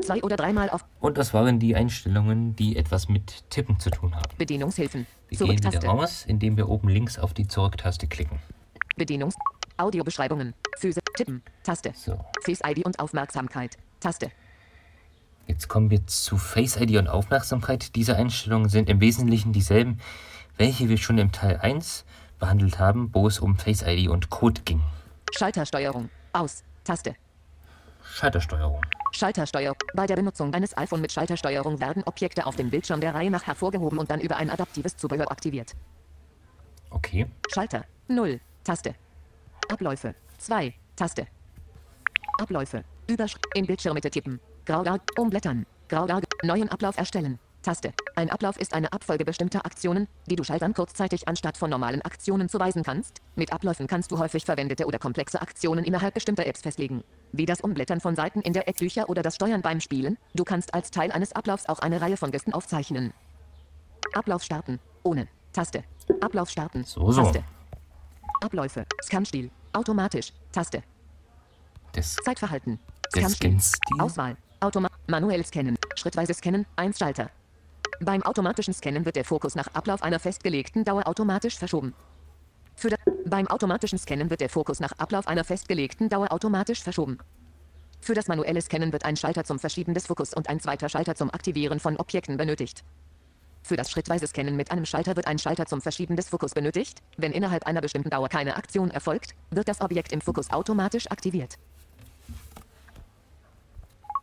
Zwei 0.00 0.22
oder 0.22 0.36
dreimal 0.36 0.70
auf 0.70 0.84
Und 1.00 1.18
das 1.18 1.34
waren 1.34 1.58
die 1.58 1.74
Einstellungen, 1.74 2.54
die 2.56 2.76
etwas 2.76 3.08
mit 3.08 3.48
Tippen 3.50 3.78
zu 3.80 3.90
tun 3.90 4.14
haben. 4.14 4.36
Bedienungshilfen. 4.38 5.06
Wir 5.28 5.38
gehen 5.38 5.58
wieder 5.58 5.84
raus, 5.84 6.24
indem 6.26 6.56
wir 6.56 6.68
oben 6.68 6.88
links 6.88 7.18
auf 7.18 7.34
die 7.34 7.46
Zurücktaste 7.48 8.06
klicken. 8.06 8.38
Bedienungs. 8.96 9.34
Audiobeschreibungen. 9.76 10.54
Füße. 10.78 11.00
Tippen. 11.16 11.42
Taste. 11.62 11.92
So, 11.94 12.18
Face 12.42 12.60
ID 12.64 12.84
und 12.84 12.98
Aufmerksamkeit. 13.00 13.76
Taste. 13.98 14.30
jetzt 15.46 15.68
kommen 15.68 15.90
wir 15.90 16.06
zu 16.06 16.36
Face 16.38 16.76
ID 16.76 16.96
und 16.96 17.08
Aufmerksamkeit. 17.08 17.94
Diese 17.96 18.16
Einstellungen 18.16 18.68
sind 18.68 18.88
im 18.88 19.00
Wesentlichen 19.00 19.52
dieselben, 19.52 19.98
welche 20.56 20.88
wir 20.88 20.98
schon 20.98 21.18
im 21.18 21.32
Teil 21.32 21.58
1 21.58 22.04
behandelt 22.38 22.78
haben, 22.78 23.10
wo 23.12 23.26
es 23.26 23.38
um 23.40 23.56
Face 23.56 23.82
ID 23.82 24.08
und 24.08 24.30
Code 24.30 24.62
ging. 24.64 24.82
Schaltersteuerung. 25.36 26.08
Aus. 26.32 26.62
Taste. 26.84 27.14
Schaltersteuerung. 28.02 28.80
Schaltersteuerung. 29.20 29.76
Bei 29.94 30.06
der 30.06 30.16
Benutzung 30.16 30.54
eines 30.54 30.74
iPhone 30.78 31.02
mit 31.02 31.12
Schaltersteuerung 31.12 31.78
werden 31.78 32.02
Objekte 32.04 32.46
auf 32.46 32.56
dem 32.56 32.70
Bildschirm 32.70 33.02
der 33.02 33.14
Reihe 33.14 33.30
nach 33.30 33.46
hervorgehoben 33.46 33.98
und 33.98 34.10
dann 34.10 34.18
über 34.18 34.38
ein 34.38 34.48
adaptives 34.48 34.96
Zubehör 34.96 35.30
aktiviert. 35.30 35.74
Okay. 36.88 37.26
Schalter. 37.52 37.84
0. 38.08 38.40
Taste. 38.64 38.94
Abläufe. 39.68 40.14
2. 40.38 40.74
Taste. 40.96 41.26
Abläufe. 42.40 42.82
Überschrift. 43.08 43.44
In 43.54 43.66
Bildschirmmitte 43.66 44.10
tippen. 44.10 44.40
Grau, 44.64 44.82
umblättern. 45.18 45.66
Grau, 45.88 46.06
grau, 46.06 46.20
neuen 46.42 46.70
Ablauf 46.70 46.96
erstellen. 46.96 47.38
Taste. 47.62 47.92
Ein 48.16 48.30
Ablauf 48.30 48.56
ist 48.58 48.72
eine 48.72 48.92
Abfolge 48.92 49.24
bestimmter 49.24 49.66
Aktionen, 49.66 50.08
die 50.26 50.36
du 50.36 50.44
Schaltern 50.44 50.72
kurzzeitig 50.72 51.28
anstatt 51.28 51.58
von 51.58 51.68
normalen 51.68 52.00
Aktionen 52.02 52.48
zuweisen 52.48 52.82
kannst. 52.82 53.20
Mit 53.36 53.52
Abläufen 53.52 53.86
kannst 53.86 54.10
du 54.10 54.18
häufig 54.18 54.44
verwendete 54.44 54.86
oder 54.86 54.98
komplexe 54.98 55.42
Aktionen 55.42 55.84
innerhalb 55.84 56.14
bestimmter 56.14 56.46
Apps 56.46 56.62
festlegen. 56.62 57.04
Wie 57.32 57.46
das 57.46 57.60
Umblättern 57.60 58.00
von 58.00 58.16
Seiten 58.16 58.40
in 58.40 58.54
der 58.54 58.66
App-Bücher 58.66 59.10
oder 59.10 59.22
das 59.22 59.34
Steuern 59.34 59.60
beim 59.60 59.80
Spielen. 59.80 60.16
Du 60.34 60.44
kannst 60.44 60.72
als 60.72 60.90
Teil 60.90 61.12
eines 61.12 61.32
Ablaufs 61.32 61.66
auch 61.66 61.80
eine 61.80 62.00
Reihe 62.00 62.16
von 62.16 62.30
Gesten 62.30 62.54
aufzeichnen. 62.54 63.12
Ablauf 64.14 64.42
starten. 64.42 64.80
Ohne. 65.02 65.28
Taste. 65.52 65.84
Ablauf 66.20 66.48
starten. 66.48 66.84
So, 66.84 67.12
so. 67.12 67.24
Taste. 67.24 67.44
Abläufe. 68.40 68.86
Scanstil. 69.02 69.50
Automatisch. 69.72 70.32
Taste. 70.50 70.82
Das, 71.92 72.16
Zeitverhalten. 72.16 72.78
Scan-Stil. 73.12 73.58
Auswahl. 73.98 74.36
Automa 74.60 74.88
manuell 75.08 75.44
scannen. 75.44 75.76
Schrittweise 75.96 76.34
scannen. 76.34 76.66
1 76.76 76.98
Schalter. 76.98 77.30
Beim 78.02 78.22
automatischen 78.22 78.72
Scannen 78.72 79.04
wird 79.04 79.16
der 79.16 79.26
Fokus 79.26 79.54
nach 79.54 79.68
Ablauf 79.74 80.02
einer 80.02 80.18
festgelegten 80.18 80.86
Dauer 80.86 81.06
automatisch 81.06 81.58
verschoben. 81.58 81.94
Für 82.74 82.88
da 82.88 82.96
beim 83.26 83.46
automatischen 83.46 83.98
Scannen 83.98 84.30
wird 84.30 84.40
der 84.40 84.48
Fokus 84.48 84.80
nach 84.80 84.92
Ablauf 84.92 85.28
einer 85.28 85.44
festgelegten 85.44 86.08
Dauer 86.08 86.32
automatisch 86.32 86.82
verschoben. 86.82 87.18
Für 88.00 88.14
das 88.14 88.26
manuelle 88.26 88.62
Scannen 88.62 88.94
wird 88.94 89.04
ein 89.04 89.16
Schalter 89.16 89.44
zum 89.44 89.58
Verschieben 89.58 89.92
des 89.92 90.06
Fokus 90.06 90.32
und 90.32 90.48
ein 90.48 90.60
zweiter 90.60 90.88
Schalter 90.88 91.14
zum 91.14 91.28
Aktivieren 91.28 91.78
von 91.78 91.98
Objekten 91.98 92.38
benötigt. 92.38 92.84
Für 93.62 93.76
das 93.76 93.90
schrittweise 93.90 94.26
Scannen 94.26 94.56
mit 94.56 94.70
einem 94.70 94.86
Schalter 94.86 95.14
wird 95.14 95.26
ein 95.26 95.38
Schalter 95.38 95.66
zum 95.66 95.82
Verschieben 95.82 96.16
des 96.16 96.30
Fokus 96.30 96.54
benötigt. 96.54 97.02
Wenn 97.18 97.32
innerhalb 97.32 97.66
einer 97.66 97.82
bestimmten 97.82 98.08
Dauer 98.08 98.30
keine 98.30 98.56
Aktion 98.56 98.90
erfolgt, 98.90 99.34
wird 99.50 99.68
das 99.68 99.82
Objekt 99.82 100.12
im 100.12 100.22
Fokus 100.22 100.48
automatisch 100.48 101.10
aktiviert. 101.10 101.58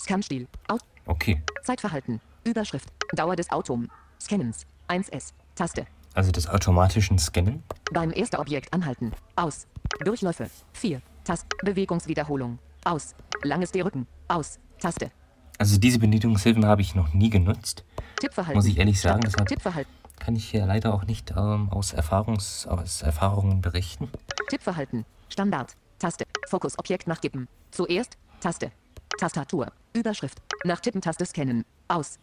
Scanstil. 0.02 0.48
Au 0.68 0.80
okay. 1.06 1.44
Zeitverhalten. 1.64 2.20
Überschrift. 2.48 2.90
Dauer 3.14 3.36
des 3.36 3.52
Autom. 3.52 3.90
Scannens. 4.22 4.66
1S. 4.88 5.34
Taste. 5.56 5.86
Also 6.14 6.32
des 6.32 6.48
automatischen 6.48 7.20
Scannen. 7.20 7.64
Beim 7.94 8.12
ersten 8.12 8.38
Objekt 8.38 8.74
anhalten. 8.74 9.12
Aus. 9.36 9.68
Durchläufe. 10.04 10.50
4. 10.74 11.02
Tast. 11.24 11.46
Bewegungswiederholung. 11.64 12.58
Aus. 12.86 13.14
Langes 13.44 13.72
D 13.72 13.82
Rücken. 13.82 14.08
Aus. 14.28 14.60
Taste. 14.80 15.12
Also 15.60 15.78
diese 15.78 16.00
Bedienungshilfen 16.00 16.66
habe 16.66 16.82
ich 16.82 16.96
noch 16.96 17.14
nie 17.14 17.30
genutzt. 17.30 17.84
Tippverhalten. 18.20 18.58
Muss 18.58 18.66
ich 18.68 18.78
ehrlich 18.78 19.00
sagen, 19.02 19.22
deshalb- 19.22 19.48
Tippverhalten. 19.48 19.92
Kann 20.20 20.36
ich 20.36 20.50
hier 20.50 20.66
leider 20.66 20.94
auch 20.94 21.04
nicht 21.06 21.32
ähm, 21.38 21.70
aus, 21.72 21.94
Erfahrungs 21.94 22.66
aus 22.66 23.02
Erfahrungen 23.04 23.62
berichten. 23.62 24.10
Tippverhalten. 24.50 25.06
Standard. 25.30 25.76
Taste. 26.00 26.26
Fokusobjekt 26.48 27.08
nach 27.08 27.20
Tippen. 27.20 27.48
Zuerst. 27.72 28.18
Taste. 28.40 28.72
Tastatur. 29.20 29.72
Überschrift. 29.94 30.40
Nach 30.64 30.80
Tippen-Taste 30.80 31.26
scannen. 31.26 31.66
Aus. 31.88 32.18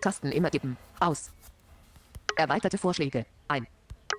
Tasten 0.00 0.32
immer 0.32 0.50
tippen. 0.50 0.76
Aus. 1.00 1.30
Erweiterte 2.36 2.78
Vorschläge. 2.78 3.26
Ein. 3.48 3.66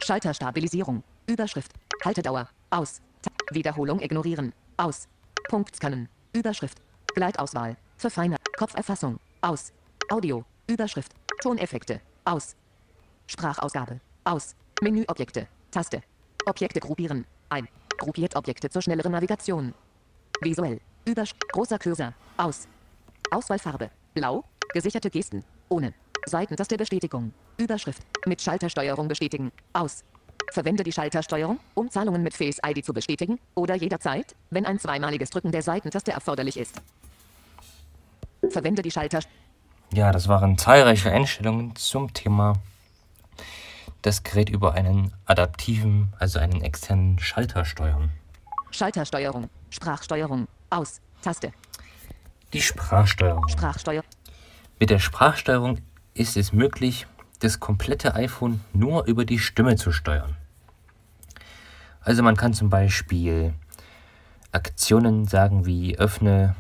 Schalterstabilisierung. 0.04 1.04
Überschrift. 1.28 1.72
Haltedauer. 2.04 2.50
Aus. 2.70 3.02
Ta 3.22 3.32
Wiederholung 3.52 4.02
ignorieren. 4.02 4.54
Aus. 4.78 5.08
Punkt 5.50 5.76
scannen. 5.76 6.10
Überschrift. 6.34 6.80
Gleitauswahl. 7.14 7.78
Verfeinert. 7.98 8.42
Kopferfassung. 8.58 9.20
Aus. 9.42 9.72
Audio. 10.10 10.44
Überschrift. 10.68 11.14
Toneffekte. 11.42 12.02
Aus. 12.26 12.56
Sprachausgabe. 13.28 14.00
Aus. 14.24 14.56
Menüobjekte. 14.82 15.48
Taste. 15.72 16.02
Objekte 16.46 16.80
gruppieren. 16.80 17.26
Ein. 17.50 17.68
Gruppiert 17.98 18.36
Objekte 18.36 18.70
zur 18.70 18.82
schnelleren 18.82 19.12
Navigation. 19.12 19.74
Visuell. 20.42 20.82
Übersch 21.06 21.34
großer 21.52 21.80
Cursor. 21.80 22.14
Aus. 22.38 22.68
Auswahlfarbe. 23.32 23.90
Blau. 24.14 24.44
Gesicherte 24.74 25.10
Gesten. 25.10 25.44
Ohne. 25.70 25.94
Seitentaste 26.26 26.78
Bestätigung. 26.78 27.34
Überschrift. 27.58 28.04
Mit 28.26 28.42
Schaltersteuerung 28.42 29.08
bestätigen. 29.08 29.52
Aus. 29.74 30.04
Verwende 30.52 30.84
die 30.84 30.92
Schaltersteuerung, 30.92 31.60
um 31.74 31.90
Zahlungen 31.90 32.22
mit 32.22 32.34
Face 32.34 32.60
ID 32.66 32.86
zu 32.86 32.94
bestätigen 32.94 33.40
oder 33.56 33.76
jederzeit, 33.76 34.36
wenn 34.52 34.66
ein 34.66 34.80
zweimaliges 34.80 35.30
Drücken 35.30 35.52
der 35.52 35.62
Seitentaste 35.62 36.12
erforderlich 36.12 36.58
ist. 36.58 36.76
Verwende 38.50 38.82
die 38.82 38.92
Schalter. 38.92 39.20
Ja, 39.92 40.12
das 40.12 40.28
waren 40.28 40.58
zahlreiche 40.58 41.12
Einstellungen 41.12 41.76
zum 41.76 42.14
Thema 42.14 42.54
das 44.06 44.24
Gerät 44.24 44.50
über 44.50 44.74
einen 44.76 45.12
adaptiven, 45.26 46.14
also 46.20 46.38
einen 46.38 46.62
externen 46.62 47.18
Schalter 47.18 47.66
steuern. 47.66 48.12
Schaltersteuerung, 48.70 49.50
Sprachsteuerung, 49.72 50.48
aus, 50.70 51.02
Taste, 51.22 51.52
Die 52.54 52.62
Sprachsteuerung. 52.62 53.48
Sprachsteuer, 53.48 54.04
Mit 54.78 54.90
der 54.90 55.00
Sprachsteuerung 55.00 55.78
ist 56.14 56.36
es 56.36 56.52
möglich, 56.52 57.08
das 57.40 57.62
komplette 57.62 58.14
iPhone 58.14 58.60
nur 58.74 59.06
über 59.06 59.24
die 59.24 59.40
Stimme 59.40 59.78
zu 59.78 59.94
steuern. 59.94 60.36
Also 62.02 62.24
man 62.24 62.36
kann 62.36 62.54
zum 62.54 62.70
Beispiel 62.70 63.54
Aktionen 64.52 65.28
sagen 65.28 65.66
wie 65.66 65.98
öffne 65.98 66.56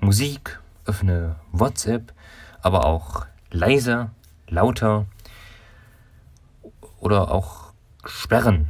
Musik, 0.00 0.58
öffne 0.86 1.36
WhatsApp, 1.52 2.12
aber 2.62 2.84
auch 2.84 3.26
leiser, 3.52 4.10
lauter 4.48 5.06
oder 6.98 7.30
auch 7.30 7.72
sperren 8.06 8.66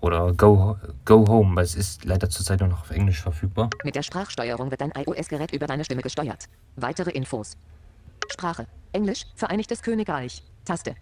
oder 0.00 0.32
go, 0.34 0.76
go 1.04 1.26
home, 1.26 1.56
weil 1.56 1.64
es 1.64 1.74
ist 1.74 2.04
leider 2.04 2.30
zurzeit 2.30 2.60
nur 2.60 2.68
noch 2.68 2.82
auf 2.82 2.90
Englisch 2.92 3.20
verfügbar. 3.20 3.70
Mit 3.82 3.96
der 3.96 4.02
Sprachsteuerung 4.04 4.70
wird 4.70 4.80
dein 4.80 4.92
iOS-Gerät 4.92 5.52
über 5.52 5.66
deine 5.66 5.84
Stimme 5.84 6.02
gesteuert. 6.02 6.48
Weitere 6.76 7.10
Infos. 7.10 7.56
Sprache. 8.30 8.66
Englisch, 8.92 9.24
Vereinigtes 9.34 9.82
Königreich. 9.82 10.42
Taste. 10.64 10.96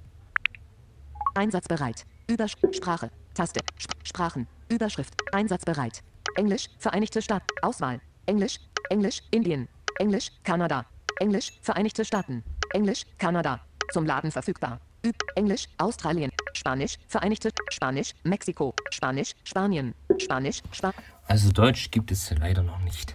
Einsatzbereit. 1.35 2.06
Übersch 2.28 2.56
Sprache. 2.72 3.11
Taste. 3.35 3.61
Sp 3.78 3.92
Sprachen. 4.04 4.46
Überschrift. 4.68 5.14
Einsatzbereit. 5.33 6.02
Englisch, 6.37 6.68
Vereinigte 6.78 7.22
Staaten. 7.22 7.46
Auswahl. 7.62 8.00
Englisch, 8.26 8.61
Englisch, 8.88 9.22
Indien. 9.30 9.68
Englisch, 9.98 10.30
Kanada. 10.44 10.87
Englisch, 11.18 11.52
Vereinigte 11.62 12.04
Staaten. 12.04 12.44
Englisch, 12.72 13.04
Kanada. 13.18 13.61
Zum 13.92 14.06
Laden 14.06 14.30
verfügbar. 14.30 14.80
Üb 15.04 15.16
Englisch, 15.35 15.66
Australien. 15.78 16.30
Spanisch, 16.52 16.98
Vereinigte 17.09 17.50
Spanisch, 17.70 18.14
Mexiko. 18.22 18.74
Spanisch, 18.90 19.35
Spanien. 19.44 19.94
Spanisch, 20.18 20.62
Spa 20.72 20.92
Also 21.26 21.50
Deutsch 21.50 21.90
gibt 21.90 22.11
es 22.12 22.30
leider 22.30 22.62
noch 22.62 22.78
nicht. 22.80 23.14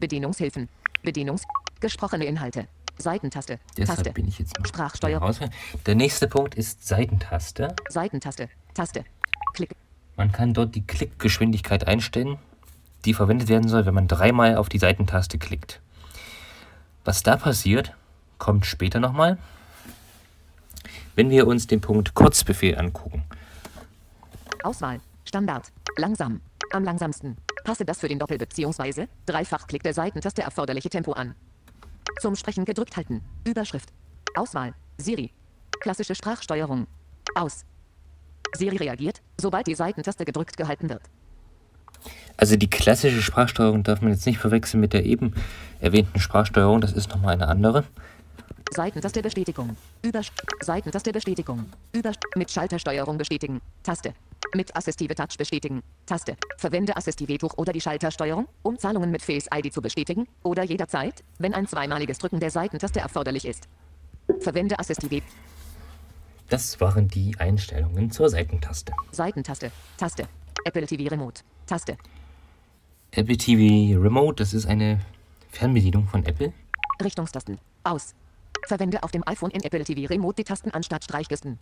Bedienungshilfen. 0.00 0.68
Bedienungs 1.02 1.42
gesprochene 1.80 2.24
Inhalte. 2.24 2.66
Seitentaste. 2.98 3.58
Deshalb 3.76 3.98
Taste. 3.98 4.12
bin 4.12 4.28
ich 4.28 4.38
jetzt 4.38 4.58
mal 4.58 4.66
Sprachsteuer. 4.66 5.18
raus. 5.18 5.40
Der 5.86 5.94
nächste 5.94 6.28
Punkt 6.28 6.54
ist 6.54 6.86
Seitentaste. 6.86 7.74
Seitentaste. 7.88 8.48
Taste. 8.74 9.04
Klick. 9.54 9.74
Man 10.16 10.32
kann 10.32 10.52
dort 10.52 10.74
die 10.74 10.86
Klickgeschwindigkeit 10.86 11.86
einstellen, 11.86 12.38
die 13.06 13.14
verwendet 13.14 13.48
werden 13.48 13.68
soll, 13.68 13.86
wenn 13.86 13.94
man 13.94 14.06
dreimal 14.06 14.56
auf 14.56 14.68
die 14.68 14.78
Seitentaste 14.78 15.38
klickt. 15.38 15.80
Was 17.04 17.22
da 17.22 17.36
passiert, 17.38 17.94
kommt 18.38 18.66
später 18.66 19.00
nochmal. 19.00 19.38
Wenn 21.14 21.30
wir 21.30 21.46
uns 21.46 21.66
den 21.66 21.80
Punkt 21.80 22.14
Kurzbefehl 22.14 22.78
angucken. 22.78 23.22
Auswahl. 24.62 25.00
Standard. 25.24 25.72
Langsam. 25.96 26.40
Am 26.72 26.84
langsamsten. 26.84 27.36
Passe 27.64 27.84
das 27.84 28.00
für 28.00 28.08
den 28.08 28.18
Doppel- 28.18 28.38
bzw. 28.38 29.06
Dreifachklick 29.26 29.82
der 29.82 29.94
Seitentaste 29.94 30.42
erforderliche 30.42 30.90
Tempo 30.90 31.12
an. 31.12 31.34
Zum 32.20 32.36
Sprechen 32.36 32.64
gedrückt 32.64 32.96
halten. 32.96 33.22
Überschrift. 33.46 33.90
Auswahl. 34.34 34.74
Siri. 34.98 35.32
Klassische 35.80 36.14
Sprachsteuerung. 36.14 36.86
Aus. 37.34 37.64
Siri 38.56 38.76
reagiert, 38.76 39.22
sobald 39.38 39.66
die 39.66 39.74
Seitentaste 39.74 40.24
gedrückt 40.24 40.56
gehalten 40.56 40.88
wird. 40.88 41.02
Also 42.36 42.56
die 42.56 42.70
klassische 42.70 43.22
Sprachsteuerung 43.22 43.82
darf 43.82 44.00
man 44.00 44.12
jetzt 44.12 44.26
nicht 44.26 44.38
verwechseln 44.38 44.80
mit 44.80 44.92
der 44.92 45.04
eben 45.04 45.34
erwähnten 45.80 46.18
Sprachsteuerung, 46.18 46.80
das 46.80 46.92
ist 46.92 47.10
nochmal 47.10 47.34
eine 47.34 47.48
andere. 47.48 47.84
Seitentaste 48.72 49.20
Bestätigung. 49.20 49.76
Übersch 50.02 50.30
Seitentaste 50.60 51.12
Bestätigung. 51.12 51.66
Übersch 51.92 52.16
mit 52.36 52.50
Schaltersteuerung 52.50 53.18
bestätigen. 53.18 53.60
Taste. 53.82 54.14
Mit 54.54 54.74
Assistive 54.76 55.14
Touch 55.14 55.36
bestätigen. 55.38 55.82
Taste. 56.06 56.36
Verwende 56.56 56.96
Assistive 56.96 57.38
Tuch 57.38 57.56
oder 57.56 57.72
die 57.72 57.80
Schaltersteuerung, 57.80 58.48
um 58.62 58.78
Zahlungen 58.78 59.10
mit 59.10 59.22
Face 59.22 59.46
ID 59.54 59.72
zu 59.72 59.80
bestätigen 59.80 60.26
oder 60.42 60.64
jederzeit, 60.64 61.22
wenn 61.38 61.54
ein 61.54 61.66
zweimaliges 61.66 62.18
Drücken 62.18 62.40
der 62.40 62.50
Seitentaste 62.50 63.00
erforderlich 63.00 63.44
ist. 63.44 63.68
Verwende 64.40 64.78
Assistive 64.78 65.22
Das 66.48 66.80
waren 66.80 67.08
die 67.08 67.36
Einstellungen 67.38 68.10
zur 68.10 68.28
Seitentaste. 68.28 68.92
Seitentaste. 69.12 69.70
Taste. 69.96 70.28
Apple 70.64 70.86
TV 70.86 71.08
Remote. 71.10 71.42
Taste. 71.66 71.96
Apple 73.12 73.36
TV 73.36 74.00
Remote, 74.00 74.36
das 74.36 74.54
ist 74.54 74.66
eine 74.66 75.00
Fernbedienung 75.50 76.06
von 76.06 76.24
Apple. 76.24 76.52
Richtungstasten. 77.02 77.58
Aus. 77.84 78.14
Verwende 78.66 79.02
auf 79.02 79.10
dem 79.10 79.26
iPhone 79.26 79.50
in 79.50 79.62
Apple 79.62 79.84
TV 79.84 80.08
Remote 80.08 80.36
die 80.36 80.44
Tasten 80.44 80.70
anstatt 80.70 81.04
Streichgesten. 81.04 81.58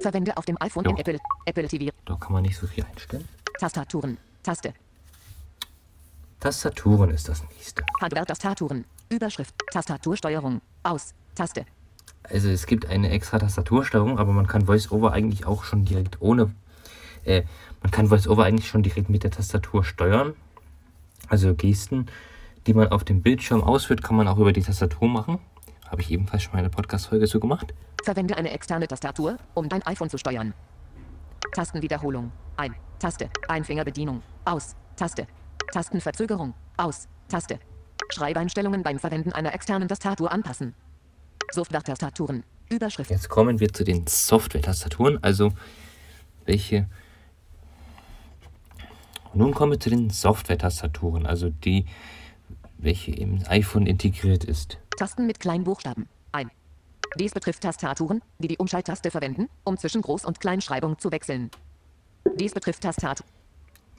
Verwende 0.00 0.36
auf 0.36 0.44
dem 0.44 0.60
iPhone 0.60 0.84
in 0.84 0.90
Jo. 0.92 0.96
Apple, 0.98 1.18
Apple 1.44 1.68
TV 1.68 1.92
Da 2.04 2.16
kann 2.16 2.32
man 2.32 2.42
nicht 2.42 2.56
so 2.56 2.66
viel 2.66 2.84
einstellen. 2.84 3.26
Tastaturen. 3.58 4.18
Taste. 4.42 4.74
Tastaturen 6.40 7.10
ist 7.10 7.28
das 7.28 7.42
nächste. 7.54 7.82
Hardware-Tastaturen. 8.00 8.84
Überschrift. 9.08 9.54
Tastatursteuerung. 9.72 10.60
Aus. 10.82 11.14
Taste. 11.34 11.64
Also 12.24 12.48
es 12.48 12.66
gibt 12.66 12.86
eine 12.86 13.10
extra 13.10 13.38
Tastatursteuerung, 13.38 14.18
aber 14.18 14.32
man 14.32 14.46
kann 14.46 14.66
VoiceOver 14.66 15.12
eigentlich 15.12 15.46
auch 15.46 15.64
schon 15.64 15.84
direkt 15.84 16.20
ohne. 16.20 16.52
Äh, 17.24 17.42
man 17.82 17.90
kann 17.90 18.10
VoiceOver 18.10 18.44
eigentlich 18.44 18.68
schon 18.68 18.82
direkt 18.82 19.08
mit 19.08 19.22
der 19.22 19.30
Tastatur 19.30 19.84
steuern. 19.84 20.34
Also 21.28 21.54
Gesten, 21.54 22.06
die 22.66 22.74
man 22.74 22.88
auf 22.88 23.04
dem 23.04 23.22
Bildschirm 23.22 23.62
ausführt, 23.62 24.02
kann 24.02 24.16
man 24.16 24.28
auch 24.28 24.38
über 24.38 24.52
die 24.52 24.62
Tastatur 24.62 25.08
machen. 25.08 25.38
Habe 25.88 26.02
ich 26.02 26.10
ebenfalls 26.10 26.42
schon 26.42 26.52
mal 26.52 26.58
eine 26.58 26.70
Podcast-Folge 26.70 27.26
so 27.26 27.40
gemacht. 27.40 27.72
Verwende 28.04 28.36
eine 28.36 28.50
externe 28.50 28.88
Tastatur, 28.88 29.36
um 29.54 29.68
dein 29.68 29.82
iPhone 29.86 30.10
zu 30.10 30.18
steuern. 30.18 30.54
Tastenwiederholung. 31.52 32.32
Ein. 32.56 32.74
Taste. 32.98 33.30
Einfingerbedienung. 33.48 34.22
Aus. 34.44 34.74
Taste. 34.96 35.26
Tastenverzögerung. 35.72 36.54
Aus. 36.76 37.08
Taste. 37.28 37.58
Schreibeinstellungen 38.10 38.82
beim 38.82 38.98
Verwenden 38.98 39.32
einer 39.32 39.54
externen 39.54 39.88
Tastatur 39.88 40.32
anpassen. 40.32 40.74
Software-Tastaturen. 41.52 42.44
Überschrift. 42.68 43.10
Jetzt 43.10 43.28
kommen 43.28 43.60
wir 43.60 43.72
zu 43.72 43.84
den 43.84 44.06
Software-Tastaturen, 44.06 45.22
also 45.22 45.52
welche. 46.44 46.88
Nun 49.34 49.54
kommen 49.54 49.72
wir 49.72 49.80
zu 49.80 49.90
den 49.90 50.10
Software-Tastaturen, 50.10 51.26
also 51.26 51.50
die, 51.50 51.86
welche 52.78 53.12
im 53.12 53.42
iPhone 53.48 53.86
integriert 53.86 54.44
ist. 54.44 54.78
Tasten 54.96 55.26
mit 55.26 55.40
Kleinbuchstaben. 55.40 56.08
Ein. 56.32 56.50
Dies 57.18 57.32
betrifft 57.32 57.62
Tastaturen, 57.62 58.22
die 58.38 58.48
die 58.48 58.58
Umschalttaste 58.58 59.10
verwenden, 59.10 59.48
um 59.64 59.76
zwischen 59.76 60.02
Groß- 60.02 60.26
und 60.26 60.40
Kleinschreibung 60.40 60.98
zu 60.98 61.12
wechseln. 61.12 61.50
Dies 62.34 62.52
betrifft 62.52 62.82
Tastatur 62.82 63.26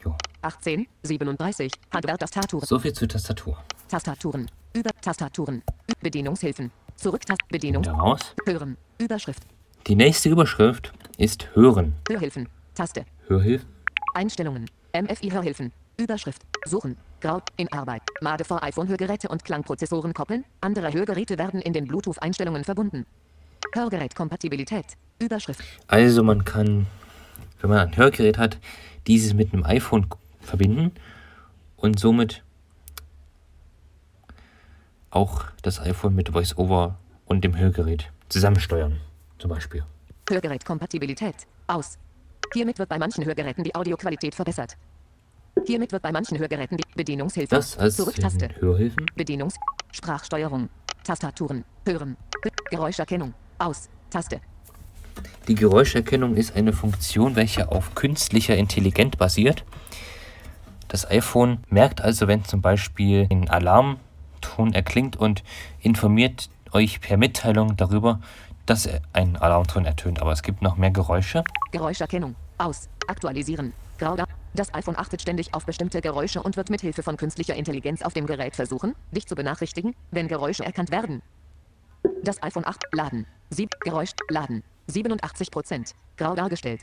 Jo. 0.03 0.15
18, 0.41 0.87
37, 1.03 1.71
Hardware-Tastaturen. 1.91 2.65
So 2.65 2.79
viel 2.79 2.93
zur 2.93 3.07
Tastatur. 3.07 3.57
Tastaturen. 3.87 4.49
Über 4.73 4.91
Tastaturen. 5.01 5.63
Bedienungshilfen. 6.01 6.71
Zurücktast. 6.95 7.41
Bedienung. 7.49 7.83
Wieder 7.83 7.93
raus. 7.93 8.19
Hören. 8.45 8.77
Überschrift. 8.99 9.43
Die 9.87 9.95
nächste 9.95 10.29
Überschrift 10.29 10.93
ist 11.17 11.55
Hören. 11.55 11.95
Hörhilfen. 12.09 12.47
Taste. 12.75 13.05
Hörhilfen. 13.27 13.67
Einstellungen. 14.13 14.69
MFI 14.93 15.29
Hörhilfen. 15.29 15.71
Überschrift. 15.97 16.43
Suchen. 16.65 16.97
Grau. 17.19 17.41
In 17.57 17.71
Arbeit. 17.71 18.03
Made 18.21 18.45
vor 18.45 18.63
iPhone 18.63 18.87
Hörgeräte 18.87 19.27
und 19.29 19.43
Klangprozessoren 19.43 20.13
koppeln. 20.13 20.45
Andere 20.61 20.93
Hörgeräte 20.93 21.37
werden 21.37 21.61
in 21.61 21.73
den 21.73 21.87
Bluetooth-Einstellungen 21.87 22.63
verbunden. 22.63 23.05
Hörgerätkompatibilität. 23.73 24.85
Überschrift. 25.19 25.61
Also 25.87 26.23
man 26.23 26.45
kann, 26.45 26.85
wenn 27.61 27.69
man 27.69 27.79
ein 27.79 27.97
Hörgerät 27.97 28.37
hat, 28.37 28.59
dieses 29.07 29.33
mit 29.33 29.53
einem 29.53 29.63
iPhone 29.63 30.07
verbinden 30.41 30.91
und 31.75 31.99
somit 31.99 32.43
auch 35.09 35.45
das 35.63 35.79
iPhone 35.79 36.13
mit 36.13 36.33
VoiceOver 36.33 36.99
und 37.25 37.43
dem 37.43 37.57
Hörgerät 37.57 38.11
zusammensteuern, 38.29 38.99
zum 39.39 39.49
Beispiel. 39.49 39.83
Hörgerätkompatibilität. 40.29 41.35
Aus. 41.65 41.97
Hiermit 42.53 42.79
wird 42.79 42.89
bei 42.89 42.99
manchen 42.99 43.25
Hörgeräten 43.25 43.63
die 43.63 43.73
Audioqualität 43.75 44.35
verbessert. 44.35 44.77
Hiermit 45.65 45.91
wird 45.91 46.01
bei 46.01 46.11
manchen 46.11 46.37
Hörgeräten 46.37 46.77
die 46.77 46.83
Bedienungshilfe. 46.95 47.55
Das 47.55 47.77
als 47.77 47.97
Zurücktaste. 47.97 48.49
Hörhilfen. 48.59 49.05
Bedienungs 49.15 49.55
Sprachsteuerung. 49.91 50.69
Tastaturen. 51.03 51.63
Hören. 51.85 52.17
Ge- 52.41 52.51
Geräuscherkennung. 52.69 53.33
Aus. 53.57 53.89
Taste. 54.09 54.39
Die 55.47 55.55
Geräuscherkennung 55.55 56.35
ist 56.35 56.55
eine 56.55 56.73
Funktion, 56.73 57.35
welche 57.35 57.71
auf 57.71 57.95
künstlicher 57.95 58.55
Intelligenz 58.55 59.15
basiert. 59.15 59.63
Das 60.87 61.09
iPhone 61.09 61.59
merkt 61.69 62.01
also, 62.01 62.27
wenn 62.27 62.45
zum 62.45 62.61
Beispiel 62.61 63.27
ein 63.29 63.49
Alarmton 63.49 64.73
erklingt 64.73 65.15
und 65.17 65.43
informiert 65.81 66.49
euch 66.71 67.01
per 67.01 67.17
Mitteilung 67.17 67.75
darüber, 67.75 68.19
dass 68.65 68.87
ein 69.13 69.37
Alarmton 69.37 69.85
ertönt. 69.85 70.21
Aber 70.21 70.31
es 70.31 70.43
gibt 70.43 70.61
noch 70.61 70.77
mehr 70.77 70.91
Geräusche. 70.91 71.43
Geräuscherkennung. 71.71 72.35
Aus. 72.57 72.87
Aktualisieren. 73.07 73.73
Grau. 73.97 74.15
Das 74.53 74.73
iPhone 74.73 74.97
achtet 74.97 75.21
ständig 75.21 75.53
auf 75.53 75.65
bestimmte 75.65 76.01
Geräusche 76.01 76.41
und 76.41 76.57
wird 76.57 76.69
mithilfe 76.69 77.03
von 77.03 77.17
künstlicher 77.17 77.55
Intelligenz 77.55 78.01
auf 78.01 78.13
dem 78.13 78.25
Gerät 78.25 78.55
versuchen, 78.55 78.95
dich 79.11 79.27
zu 79.27 79.35
benachrichtigen, 79.35 79.95
wenn 80.11 80.27
Geräusche 80.27 80.65
erkannt 80.65 80.91
werden. 80.91 81.21
Das 82.23 82.41
iPhone 82.43 82.65
8 82.65 82.85
laden. 82.93 83.25
Sieb 83.49 83.79
Geräusch 83.81 84.11
laden. 84.29 84.63
87 84.87 85.51
Prozent. 85.51 85.93
Grau 86.17 86.35
dargestellt. 86.35 86.81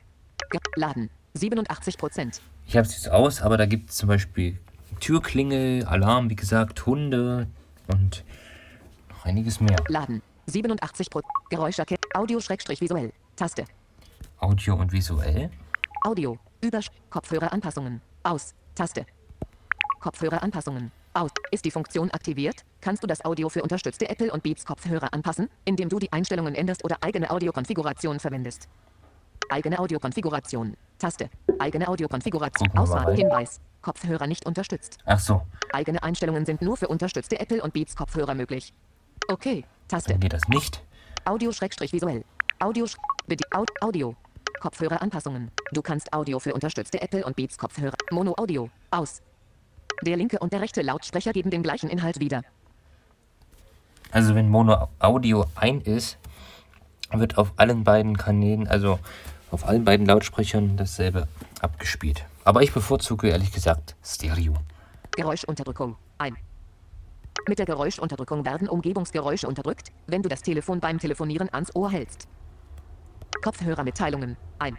Ge 0.51 0.61
laden. 0.77 1.11
87 1.35 1.99
Prozent. 1.99 2.41
Ich 2.67 2.77
habe 2.77 2.87
es 2.87 2.95
jetzt 2.95 3.11
aus, 3.11 3.43
aber 3.43 3.57
da 3.57 3.67
gibt 3.67 3.91
es 3.91 3.97
zum 3.97 4.09
Beispiel 4.09 4.59
Türklingel, 5.01 5.85
Alarm, 5.85 6.31
wie 6.31 6.37
gesagt, 6.37 6.87
Hunde 6.87 7.49
und 7.89 8.25
noch 9.11 9.25
einiges 9.25 9.61
mehr. 9.61 9.77
Laden. 9.89 10.23
87 10.47 11.11
Prozent. 11.11 11.33
Geräuscherkennung. 11.51 12.03
Audio-visuell. 12.15 13.13
Taste. 13.37 13.65
Audio 14.39 14.75
und 14.77 14.93
visuell. 14.93 15.51
Audio. 16.03 16.39
Über 16.65 16.81
Kopfhöreranpassungen. 17.11 18.01
Aus. 18.23 18.55
Taste. 18.75 19.05
Kopfhöreranpassungen. 20.01 20.93
Aus. 21.13 21.31
Ist 21.51 21.67
die 21.67 21.71
Funktion 21.71 22.11
aktiviert, 22.11 22.65
kannst 22.81 23.03
du 23.03 23.07
das 23.07 23.23
Audio 23.23 23.51
für 23.51 23.63
unterstützte 23.63 24.09
Apple 24.09 24.33
und 24.33 24.43
Beats 24.43 24.65
Kopfhörer 24.65 25.13
anpassen, 25.13 25.51
indem 25.67 25.91
du 25.91 25.99
die 25.99 26.11
Einstellungen 26.11 26.55
änderst 26.55 26.83
oder 26.83 26.97
eigene 27.03 27.31
Audiokonfiguration 27.31 28.19
verwendest. 28.19 28.69
Eigene 29.51 29.79
Audiokonfiguration. 29.79 30.75
Taste. 30.99 31.29
Eigene 31.59 31.87
Audiokonfiguration. 31.87 32.71
Auswahl. 32.79 33.15
Hinweis. 33.15 33.61
Kopfhörer 33.83 34.27
nicht 34.27 34.47
unterstützt. 34.47 34.97
Ach 35.05 35.19
so, 35.19 35.43
Eigene 35.71 36.03
Einstellungen 36.03 36.47
sind 36.47 36.63
nur 36.63 36.79
für 36.79 36.89
unterstützte 36.89 37.39
Apple 37.39 37.63
und 37.63 37.75
Beats 37.75 37.95
Kopfhörer 37.95 38.35
möglich. 38.35 38.73
Okay. 39.29 39.67
Taste. 39.89 40.13
dann 40.13 40.21
geht 40.21 40.33
das 40.33 40.49
nicht. 40.49 40.83
Audio-visuell. 41.27 42.25
Audio. 42.59 42.87
Audio. 43.83 44.17
Kopfhöreranpassungen. 44.65 45.51
Du 45.73 45.83
kannst 45.83 46.11
Audio 46.15 46.39
für 46.39 46.55
unterstützte 46.55 47.03
Apple 47.03 47.23
und 47.27 47.37
Beats 47.37 47.59
Kopfhörer. 47.59 47.99
Mono 48.11 48.33
Audio. 48.39 48.71
Aus. 48.91 49.21
Der 50.01 50.17
linke 50.17 50.39
und 50.39 50.55
der 50.55 50.63
rechte 50.63 50.81
Lautsprecher 50.81 51.35
geben 51.35 51.51
den 51.51 51.63
gleichen 51.63 51.91
Inhalt 51.91 52.19
wieder. 52.19 52.41
Also 54.11 54.35
wenn 54.35 54.49
Mono 54.49 54.89
Audio 55.01 55.45
ein 55.55 55.83
ist, 55.83 56.17
wird 57.13 57.37
auf 57.37 57.53
allen 57.57 57.85
beiden 57.85 58.17
Kanälen, 58.17 58.67
also 58.67 58.99
auf 59.51 59.69
allen 59.69 59.85
beiden 59.85 60.07
Lautsprechern 60.07 60.79
dasselbe 60.79 61.29
abgespielt. 61.61 62.25
Aber 62.45 62.63
ich 62.63 62.73
bevorzuge 62.73 63.29
ehrlich 63.29 63.53
gesagt 63.53 63.97
Stereo. 64.03 64.55
Geräuschunterdrückung. 65.11 65.97
Ein. 66.17 66.39
Mit 67.47 67.59
der 67.59 67.67
Geräuschunterdrückung 67.67 68.47
werden 68.47 68.71
Umgebungsgeräusche 68.71 69.47
unterdrückt, 69.47 69.93
wenn 70.07 70.23
du 70.23 70.31
das 70.31 70.41
Telefon 70.41 70.81
beim 70.81 70.99
Telefonieren 70.99 71.53
ans 71.53 71.77
Ohr 71.77 71.91
hältst. 71.91 72.29
Kopfhörermitteilungen. 73.43 74.37
Ein. 74.59 74.77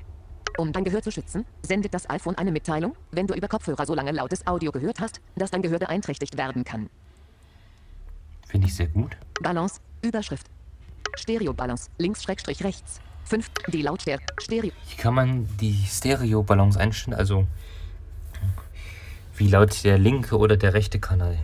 Um 0.58 0.72
dein 0.72 0.84
Gehör 0.84 1.02
zu 1.02 1.12
schützen, 1.12 1.46
sendet 1.62 1.94
das 1.94 2.10
iPhone 2.10 2.36
eine 2.36 2.52
Mitteilung, 2.52 2.96
wenn 3.12 3.28
du 3.28 3.34
über 3.34 3.48
Kopfhörer 3.48 3.86
so 3.86 3.94
lange 3.94 4.12
lautes 4.12 4.48
Audio 4.48 4.72
gehört 4.72 5.00
hast, 5.00 5.20
dass 5.36 5.52
dein 5.52 5.62
Gehör 5.62 5.80
beeinträchtigt 5.80 6.38
werden 6.38 6.64
kann. 6.64 6.90
Finde 8.48 8.68
ich 8.68 8.76
sehr 8.76 8.88
gut. 8.88 9.18
Balance. 9.42 9.82
Überschrift. 10.02 10.48
Stereo-Balance. 11.16 11.90
Links 11.98 12.24
Schrägstrich 12.24 12.64
rechts. 12.64 13.02
5. 13.26 13.50
Die 13.68 13.82
Lautstärke. 13.82 14.26
Stereo. 14.40 14.72
Hier 14.86 14.98
kann 14.98 15.14
man 15.14 15.48
die 15.58 15.84
Stereo-Balance 15.88 16.80
einstellen, 16.80 17.18
also 17.18 17.48
wie 19.36 19.48
laut 19.48 19.84
der 19.84 19.98
linke 19.98 20.38
oder 20.38 20.58
der 20.58 20.74
rechte 20.74 21.00
Kanal 21.00 21.38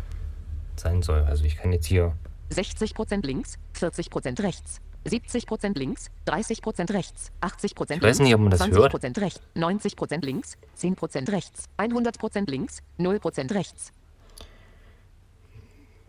sein 0.78 1.02
soll. 1.02 1.24
Also 1.24 1.43
ich 1.43 1.58
kann 1.58 1.74
jetzt 1.74 1.88
hier 1.88 2.13
60% 2.52 3.26
links, 3.26 3.58
40% 3.78 4.41
rechts. 4.43 4.80
70% 5.06 5.78
links, 5.78 6.10
30% 6.28 6.94
rechts, 6.94 7.32
80% 7.42 7.96
Ich 7.96 8.02
weiß 8.02 8.20
nicht, 8.20 8.34
ob 8.34 8.42
man 8.42 8.52
das 8.52 8.62
20% 8.62 9.20
rechts, 9.20 9.42
90% 9.56 10.26
links, 10.26 10.58
10% 10.80 11.32
rechts, 11.32 11.66
100% 11.78 12.50
links, 12.50 12.80
0% 13.00 13.54
rechts. 13.54 13.92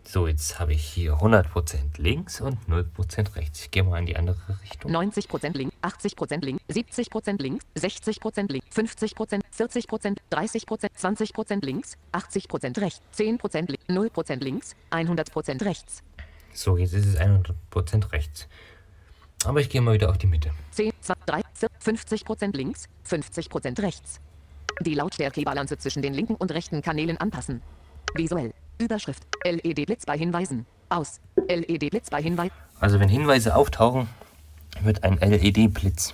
So, 0.05 0.27
jetzt 0.27 0.59
habe 0.59 0.73
ich 0.73 0.83
hier 0.83 1.15
100% 1.15 1.97
links 1.97 2.41
und 2.41 2.59
0% 2.67 3.35
rechts. 3.35 3.61
Ich 3.61 3.71
gehe 3.71 3.83
mal 3.83 3.97
in 3.97 4.05
die 4.05 4.15
andere 4.15 4.59
Richtung. 4.61 4.91
90% 4.91 5.57
links, 5.57 5.75
80% 5.81 6.41
links, 6.43 6.63
70% 6.69 7.41
links, 7.41 7.65
60% 7.75 8.51
links, 8.51 8.75
50%, 8.75 9.41
40%, 9.57 10.17
30%, 10.29 10.89
20% 10.95 11.65
links, 11.65 11.97
80% 12.11 12.81
rechts, 12.81 13.01
10% 13.17 13.67
links, 13.69 13.85
0% 13.87 14.43
links, 14.43 14.75
100% 14.91 15.65
rechts. 15.65 16.03
So, 16.53 16.77
jetzt 16.77 16.93
ist 16.93 17.05
es 17.07 17.19
100% 17.19 18.11
rechts. 18.11 18.47
Aber 19.45 19.61
ich 19.61 19.69
gehe 19.69 19.81
mal 19.81 19.93
wieder 19.93 20.09
auf 20.09 20.17
die 20.17 20.27
Mitte. 20.27 20.51
10, 20.71 20.91
2, 21.01 21.13
3, 21.25 21.41
4, 21.53 21.69
50% 21.79 22.55
links, 22.55 22.87
50% 23.07 23.81
rechts. 23.81 24.19
Die 24.81 24.95
Lautstärkebalance 24.95 25.77
zwischen 25.77 26.01
den 26.01 26.13
linken 26.13 26.35
und 26.35 26.51
rechten 26.51 26.81
Kanälen 26.81 27.17
anpassen. 27.17 27.61
Visuell. 28.15 28.53
Überschrift. 28.79 29.23
LED-Blitz 29.43 30.05
bei 30.05 30.17
Hinweisen. 30.17 30.65
Aus. 30.89 31.19
LED-Blitz 31.47 32.09
bei 32.09 32.21
Hinweisen. 32.21 32.53
Also 32.79 32.99
wenn 32.99 33.09
Hinweise 33.09 33.55
auftauchen, 33.55 34.07
wird 34.81 35.03
ein 35.03 35.17
LED-Blitz 35.17 36.13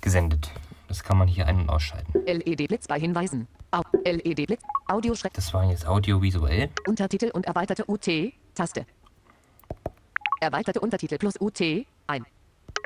gesendet. 0.00 0.50
Das 0.88 1.02
kann 1.02 1.18
man 1.18 1.28
hier 1.28 1.46
ein- 1.46 1.60
und 1.60 1.68
ausschalten. 1.68 2.12
LED-Blitz 2.26 2.86
bei 2.88 2.98
Hinweisen. 2.98 3.46
Au. 3.70 3.82
LED-Blitz. 4.04 4.62
Audioschreck. 4.86 5.34
Das 5.34 5.52
war 5.52 5.64
jetzt 5.70 5.86
audiovisuell. 5.86 6.70
Untertitel 6.86 7.30
und 7.32 7.44
erweiterte 7.46 7.84
UT. 7.86 8.08
Taste. 8.54 8.86
Erweiterte 10.40 10.80
Untertitel 10.80 11.18
plus 11.18 11.34
UT. 11.40 11.60
Ein. 12.08 12.24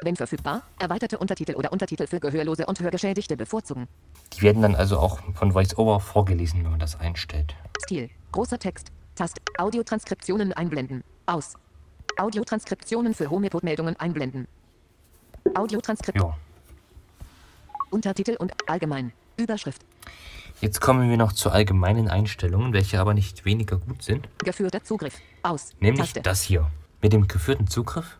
Wenn 0.02 0.16
verfügbar, 0.16 0.62
erweiterte 0.80 1.16
Untertitel 1.18 1.54
oder 1.54 1.72
Untertitel 1.72 2.08
für 2.08 2.18
Gehörlose 2.18 2.66
und 2.66 2.80
Hörgeschädigte 2.80 3.36
bevorzugen. 3.36 3.86
Die 4.32 4.42
werden 4.42 4.60
dann 4.60 4.74
also 4.74 4.98
auch 4.98 5.20
von 5.34 5.54
VoiceOver 5.54 6.00
vorgelesen, 6.00 6.64
wenn 6.64 6.72
man 6.72 6.80
das 6.80 6.98
einstellt. 6.98 7.54
Stil. 7.84 8.10
Großer 8.32 8.58
Text. 8.58 8.90
Taste. 9.14 9.40
Audiotranskriptionen 9.58 10.52
einblenden. 10.52 11.04
Aus. 11.26 11.54
Audiotranskriptionen 12.18 13.14
für 13.14 13.30
Homepod-Meldungen 13.30 13.94
einblenden. 13.96 14.48
Audiotranskription. 15.54 16.30
Ja. 16.30 16.36
Untertitel 17.90 18.36
und 18.38 18.52
allgemein. 18.68 19.12
Überschrift. 19.36 19.82
Jetzt 20.60 20.80
kommen 20.80 21.08
wir 21.08 21.16
noch 21.16 21.32
zu 21.32 21.50
allgemeinen 21.50 22.08
Einstellungen, 22.08 22.72
welche 22.72 22.98
aber 23.00 23.14
nicht 23.14 23.44
weniger 23.44 23.78
gut 23.78 24.02
sind. 24.02 24.28
Geführter 24.38 24.82
Zugriff. 24.82 25.14
Aus. 25.42 25.70
Nämlich 25.78 26.06
Taste. 26.06 26.22
das 26.22 26.42
hier. 26.42 26.70
Mit 27.00 27.12
dem 27.12 27.28
geführten 27.28 27.68
Zugriff 27.68 28.18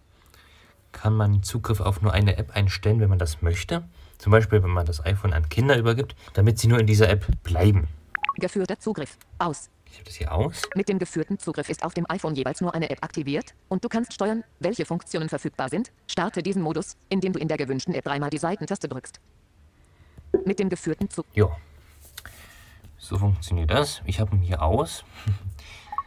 kann 0.93 1.15
man 1.15 1.43
Zugriff 1.43 1.81
auf 1.81 2.03
nur 2.03 2.13
eine 2.13 2.37
App 2.37 2.55
einstellen, 2.55 3.01
wenn 3.01 3.09
man 3.09 3.19
das 3.19 3.43
möchte. 3.43 3.85
Zum 4.19 4.31
Beispiel, 4.31 4.63
wenn 4.63 4.71
man 4.71 4.87
das 4.87 5.05
iPhone 5.05 5.33
an 5.33 5.49
Kinder 5.49 5.77
übergibt, 5.77 6.15
damit 6.35 6.59
sie 6.59 6.69
nur 6.69 6.79
in 6.79 6.87
dieser 6.87 7.09
App 7.09 7.27
bleiben. 7.43 7.89
Geführter 8.37 8.79
Zugriff. 8.79 9.19
Aus. 9.39 9.69
Ich 9.87 9.99
habe 9.99 10.05
das 10.05 10.15
hier 10.15 10.33
aus. 10.33 10.63
Mit 10.75 10.89
dem 10.89 10.99
geführten 10.99 11.39
Zugriff 11.39 11.69
ist 11.69 11.85
auf 11.85 11.93
dem 11.93 12.09
iPhone 12.09 12.35
jeweils 12.35 12.61
nur 12.61 12.75
eine 12.75 12.89
App 12.89 13.03
aktiviert 13.03 13.55
und 13.69 13.85
du 13.85 13.89
kannst 13.89 14.15
steuern, 14.15 14.43
welche 14.59 14.87
Funktionen 14.87 15.29
verfügbar 15.29 15.69
sind. 15.69 15.93
Starte 16.07 16.43
diesen 16.43 16.63
Modus, 16.63 16.97
indem 17.09 17.33
du 17.33 17.39
in 17.39 17.49
der 17.49 17.59
gewünschten 17.59 17.95
App 17.95 18.05
dreimal 18.05 18.31
die 18.31 18.39
Seitentaste 18.39 18.89
drückst. 18.89 19.21
Mit 20.47 20.59
dem 20.59 20.71
geführten 20.71 21.11
Zugriff. 21.11 21.35
Ja. 21.35 21.49
So 22.97 23.19
funktioniert 23.19 23.71
das. 23.71 24.01
Ich 24.07 24.21
habe 24.21 24.35
ihn 24.35 24.43
hier 24.43 24.63
aus. 24.63 25.05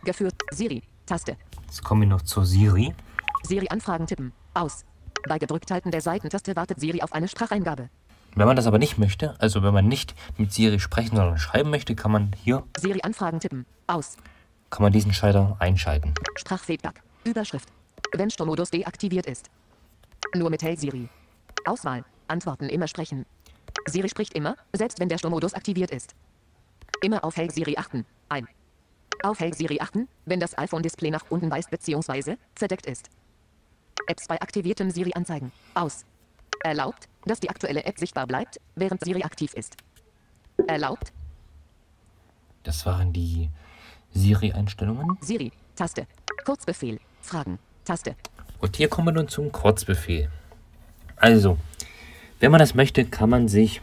Geführt. 0.04 0.36
Siri. 0.52 0.82
Taste. 1.06 1.38
Jetzt 1.66 1.84
kommen 1.84 2.02
wir 2.02 2.08
noch 2.08 2.22
zur 2.22 2.46
Siri. 2.46 2.96
Siri 3.44 3.68
Anfragen 3.70 4.08
tippen. 4.08 4.32
Aus. 4.56 4.86
Bei 5.28 5.38
Gedrückthalten 5.38 5.92
der 5.92 6.00
Seitentaste 6.02 6.56
wartet 6.56 6.80
Siri 6.80 7.02
auf 7.02 7.12
eine 7.12 7.28
Spracheingabe. 7.28 7.90
Wenn 8.36 8.48
man 8.48 8.56
das 8.56 8.68
aber 8.68 8.80
nicht 8.80 8.98
möchte, 8.98 9.36
also 9.40 9.62
wenn 9.64 9.74
man 9.74 9.88
nicht 9.88 10.16
mit 10.38 10.54
Siri 10.54 10.80
sprechen, 10.80 11.18
sondern 11.18 11.38
schreiben 11.38 11.70
möchte, 11.70 11.94
kann 11.94 12.12
man 12.12 12.32
hier 12.42 12.64
Siri 12.78 13.02
Anfragen 13.04 13.40
tippen. 13.40 13.66
Aus. 13.88 14.16
kann 14.70 14.82
man 14.82 14.94
diesen 14.94 15.14
Schalter 15.14 15.58
einschalten. 15.60 16.14
Sprachfeedback. 16.36 17.02
Überschrift. 17.26 17.70
Wenn 18.14 18.30
Sturmmodus 18.32 18.72
deaktiviert 18.72 19.26
ist. 19.26 19.50
Nur 20.34 20.50
mit 20.50 20.64
Hey 20.64 20.76
Siri. 20.78 21.10
Auswahl. 21.66 22.06
Antworten 22.28 22.70
immer 22.70 22.88
sprechen. 22.88 23.26
Siri 23.88 24.10
spricht 24.10 24.34
immer, 24.34 24.56
selbst 24.74 25.00
wenn 25.00 25.10
der 25.10 25.18
Sturmmodus 25.18 25.54
aktiviert 25.54 25.92
ist. 25.92 26.16
Immer 27.02 27.24
auf 27.26 27.36
Hey 27.36 27.50
Siri 27.52 27.76
achten. 27.78 28.06
Ein. 28.30 28.48
Auf 29.22 29.40
Hey 29.40 29.54
Siri 29.54 29.80
achten, 29.82 30.08
wenn 30.26 30.40
das 30.40 30.58
iPhone-Display 30.58 31.12
nach 31.12 31.26
unten 31.30 31.52
weist 31.52 31.70
bzw. 31.72 32.38
verdeckt 32.56 32.86
ist. 32.86 33.10
Apps 34.08 34.28
bei 34.28 34.40
aktiviertem 34.42 34.92
Siri 34.92 35.12
anzeigen. 35.16 35.52
Aus. 35.74 36.06
Erlaubt, 36.64 37.08
dass 37.26 37.40
die 37.40 37.50
aktuelle 37.50 37.86
App 37.86 38.00
sichtbar 38.00 38.28
bleibt, 38.28 38.60
während 38.76 39.04
Siri 39.04 39.24
aktiv 39.24 39.54
ist. 39.54 39.76
Erlaubt, 40.68 41.12
Das 42.64 42.86
waren 42.86 43.14
die 43.14 43.50
Siri-Einstellungen. 44.14 45.18
Siri, 45.22 45.52
Taste. 45.76 46.08
Kurzbefehl, 46.46 47.00
Fragen, 47.22 47.60
Taste. 47.84 48.16
Und 48.60 48.76
hier 48.78 48.88
kommen 48.88 49.08
wir 49.10 49.12
nun 49.12 49.28
zum 49.28 49.52
Kurzbefehl. 49.52 50.30
Also, 51.18 51.58
wenn 52.40 52.52
man 52.52 52.60
das 52.60 52.74
möchte, 52.74 53.06
kann 53.06 53.30
man 53.30 53.48
sich 53.48 53.82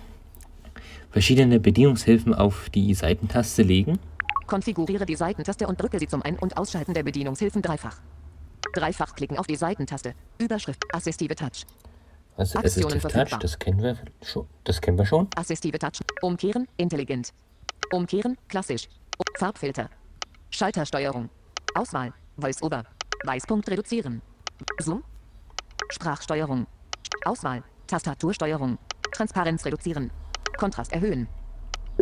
verschiedene 1.11 1.61
Bedienungshilfen 1.61 2.35
auf 2.35 2.71
die 2.71 2.95
Seitentaste 2.95 3.63
legen. 3.63 3.99
Konfiguriere 4.47 5.07
die 5.07 5.17
Seitentaste 5.17 5.67
und 5.67 5.81
drücke 5.81 5.99
sie 5.99 6.09
zum 6.09 6.23
Ein- 6.23 6.39
und 6.39 6.57
Ausschalten 6.57 6.95
der 6.95 7.03
Bedienungshilfen 7.03 7.63
dreifach. 7.63 7.97
Dreifach 8.75 9.15
klicken 9.15 9.39
auf 9.39 9.47
die 9.47 9.57
Seitentaste. 9.57 10.15
Überschrift. 10.39 10.83
Assistive 10.95 11.35
Touch. 11.35 11.67
Also 12.37 12.59
Aktionen 12.59 12.97
Assistive 12.97 13.27
Touch, 13.29 13.39
das 13.39 13.59
kennen 13.59 13.83
wir 13.83 13.97
schon. 14.23 14.47
Das 14.65 14.81
kennen 14.81 14.99
wir 14.99 15.07
schon. 15.07 15.29
Assistive 15.37 15.79
Touch. 15.79 16.01
Umkehren. 16.23 16.67
Intelligent. 16.77 17.33
Umkehren. 17.93 18.39
Klassisch. 18.49 18.89
Farbfilter. 19.39 19.91
Schaltersteuerung. 20.51 21.29
Auswahl. 21.75 22.13
Voice-Over. 22.39 22.85
Weißpunkt 23.25 23.69
reduzieren. 23.71 24.23
Zoom. 24.81 25.03
Sprachsteuerung. 25.91 26.67
Auswahl. 27.25 27.63
Tastatursteuerung. 27.87 28.79
Transparenz 29.13 29.65
reduzieren. 29.65 30.11
Kontrast 30.57 30.93
erhöhen. 30.93 31.29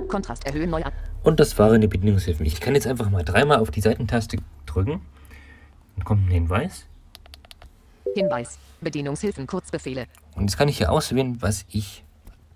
Kontrast 0.08 0.46
erhöhen 0.46 0.70
neu 0.70 0.82
an. 0.82 0.92
Und 1.22 1.40
das 1.40 1.58
waren 1.58 1.80
die 1.80 1.88
Bedienungshilfen. 1.88 2.46
Ich 2.46 2.60
kann 2.60 2.74
jetzt 2.74 2.86
einfach 2.86 3.10
mal 3.10 3.24
dreimal 3.24 3.58
auf 3.58 3.70
die 3.70 3.80
Seitentaste 3.80 4.38
drücken. 4.66 5.02
Kommt 6.04 6.26
ein 6.28 6.30
Hinweis. 6.30 6.86
Hinweis. 8.14 8.58
Bedienungshilfen 8.80 9.46
Kurzbefehle. 9.46 10.06
Und 10.34 10.42
jetzt 10.42 10.56
kann 10.56 10.68
ich 10.68 10.78
hier 10.78 10.90
auswählen, 10.90 11.40
was 11.42 11.64
ich 11.68 12.02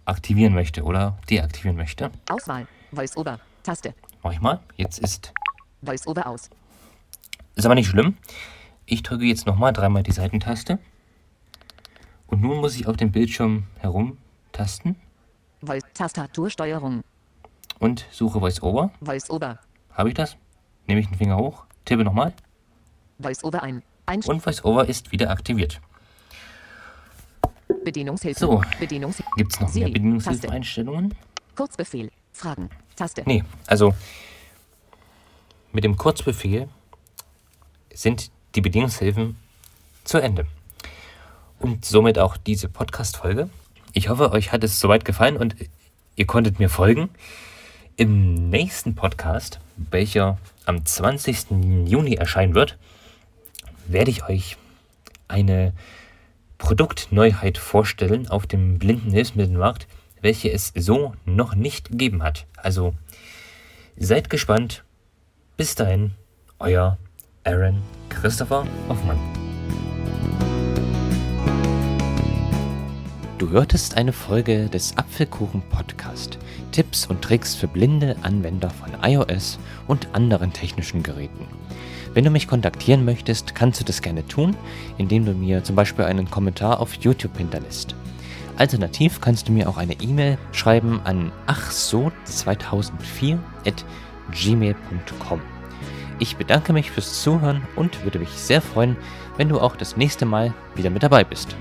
aktivieren 0.06 0.54
möchte 0.54 0.82
oder 0.82 1.18
deaktivieren 1.30 1.76
möchte. 1.76 2.10
Auswahl. 2.28 2.66
Voice-Over. 2.92 3.38
Taste. 3.62 3.94
Mach 4.22 4.32
ich 4.32 4.40
mal. 4.40 4.60
Jetzt 4.76 4.98
ist. 4.98 5.32
Voice-Over 5.82 6.26
aus. 6.26 6.50
Ist 7.54 7.64
aber 7.64 7.74
nicht 7.74 7.88
schlimm. 7.88 8.16
Ich 8.86 9.02
drücke 9.02 9.24
jetzt 9.24 9.46
nochmal 9.46 9.72
dreimal 9.72 10.02
die 10.02 10.12
Seitentaste. 10.12 10.78
Und 12.26 12.42
nun 12.42 12.58
muss 12.60 12.74
ich 12.76 12.86
auf 12.86 12.96
dem 12.96 13.12
Bildschirm 13.12 13.64
herumtasten 13.78 14.96
Voice 15.62 15.82
Tastatursteuerung. 15.94 17.02
und 17.78 18.06
suche 18.10 18.40
VoiceOver. 18.40 18.90
Voice-Over. 19.00 19.58
Habe 19.92 20.08
ich 20.08 20.14
das? 20.14 20.36
Nehme 20.86 21.00
ich 21.00 21.06
den 21.08 21.16
Finger 21.16 21.36
hoch, 21.36 21.64
tippe 21.84 22.04
nochmal 22.04 22.34
Voice-Over 23.18 23.62
ein. 23.62 23.82
Einst 24.06 24.28
und 24.28 24.44
VoiceOver 24.44 24.86
ist 24.86 25.12
wieder 25.12 25.30
aktiviert. 25.30 25.80
Bedienungshilfen. 27.84 28.40
So. 28.40 28.62
Bedienungshilfen. 28.78 29.32
Gibt 29.36 29.54
es 29.54 29.60
noch 29.60 29.72
mehr 29.74 29.88
Bedienungshilfeeinstellungen? 29.88 31.14
Kurzbefehl. 31.56 32.10
Fragen. 32.32 32.68
Taste. 32.96 33.22
Nee, 33.26 33.44
also 33.66 33.94
mit 35.72 35.84
dem 35.84 35.96
Kurzbefehl 35.96 36.68
sind 37.92 38.30
die 38.54 38.60
Bedienungshilfen 38.60 39.36
zu 40.04 40.18
Ende. 40.18 40.46
Und 41.58 41.84
somit 41.84 42.18
auch 42.18 42.36
diese 42.36 42.68
Podcast-Folge. 42.68 43.48
Ich 43.92 44.08
hoffe, 44.08 44.32
euch 44.32 44.52
hat 44.52 44.64
es 44.64 44.80
soweit 44.80 45.04
gefallen 45.04 45.36
und 45.36 45.56
ihr 46.16 46.26
konntet 46.26 46.58
mir 46.58 46.68
folgen. 46.68 47.08
Im 47.96 48.50
nächsten 48.50 48.94
Podcast, 48.94 49.60
welcher 49.76 50.38
am 50.66 50.84
20. 50.84 51.86
Juni 51.86 52.14
erscheinen 52.14 52.54
wird, 52.54 52.76
werde 53.86 54.10
ich 54.10 54.24
euch 54.28 54.56
eine 55.28 55.72
Produktneuheit 56.58 57.58
vorstellen 57.58 58.28
auf 58.28 58.46
dem 58.46 58.78
Blindenhilfsmittelmarkt, 58.78 59.86
welche 60.20 60.50
es 60.50 60.72
so 60.74 61.14
noch 61.24 61.54
nicht 61.54 61.90
gegeben 61.90 62.22
hat. 62.22 62.46
Also 62.56 62.94
seid 63.96 64.30
gespannt. 64.30 64.84
Bis 65.56 65.74
dahin, 65.74 66.12
euer 66.58 66.98
Aaron 67.44 67.82
Christopher 68.08 68.66
Hoffmann. 68.88 69.18
Du 73.38 73.50
hörtest 73.50 73.96
eine 73.96 74.12
Folge 74.12 74.68
des 74.68 74.96
Apfelkuchen 74.96 75.60
Podcast. 75.68 76.38
Tipps 76.72 77.06
und 77.06 77.20
Tricks 77.20 77.54
für 77.54 77.68
blinde 77.68 78.16
Anwender 78.22 78.70
von 78.70 78.90
iOS 79.02 79.58
und 79.86 80.08
anderen 80.14 80.52
technischen 80.52 81.02
Geräten. 81.02 81.46
Wenn 82.14 82.24
du 82.24 82.30
mich 82.30 82.46
kontaktieren 82.46 83.04
möchtest, 83.04 83.54
kannst 83.56 83.80
du 83.80 83.84
das 83.84 84.00
gerne 84.00 84.26
tun, 84.26 84.56
indem 84.98 85.26
du 85.26 85.32
mir 85.32 85.64
zum 85.64 85.74
Beispiel 85.74 86.04
einen 86.04 86.30
Kommentar 86.30 86.80
auf 86.80 86.94
YouTube 86.94 87.36
hinterlässt. 87.36 87.96
Alternativ 88.56 89.20
kannst 89.20 89.48
du 89.48 89.52
mir 89.52 89.68
auch 89.68 89.78
eine 89.78 89.94
E-Mail 89.94 90.38
schreiben 90.52 91.00
an 91.02 91.32
achso2004 91.48 93.36
at 93.66 93.84
gmail.com. 94.30 95.40
Ich 96.20 96.36
bedanke 96.36 96.72
mich 96.72 96.92
fürs 96.92 97.20
Zuhören 97.20 97.62
und 97.74 98.04
würde 98.04 98.20
mich 98.20 98.30
sehr 98.30 98.62
freuen, 98.62 98.96
wenn 99.36 99.48
du 99.48 99.58
auch 99.58 99.74
das 99.74 99.96
nächste 99.96 100.24
Mal 100.24 100.54
wieder 100.76 100.90
mit 100.90 101.02
dabei 101.02 101.24
bist. 101.24 101.56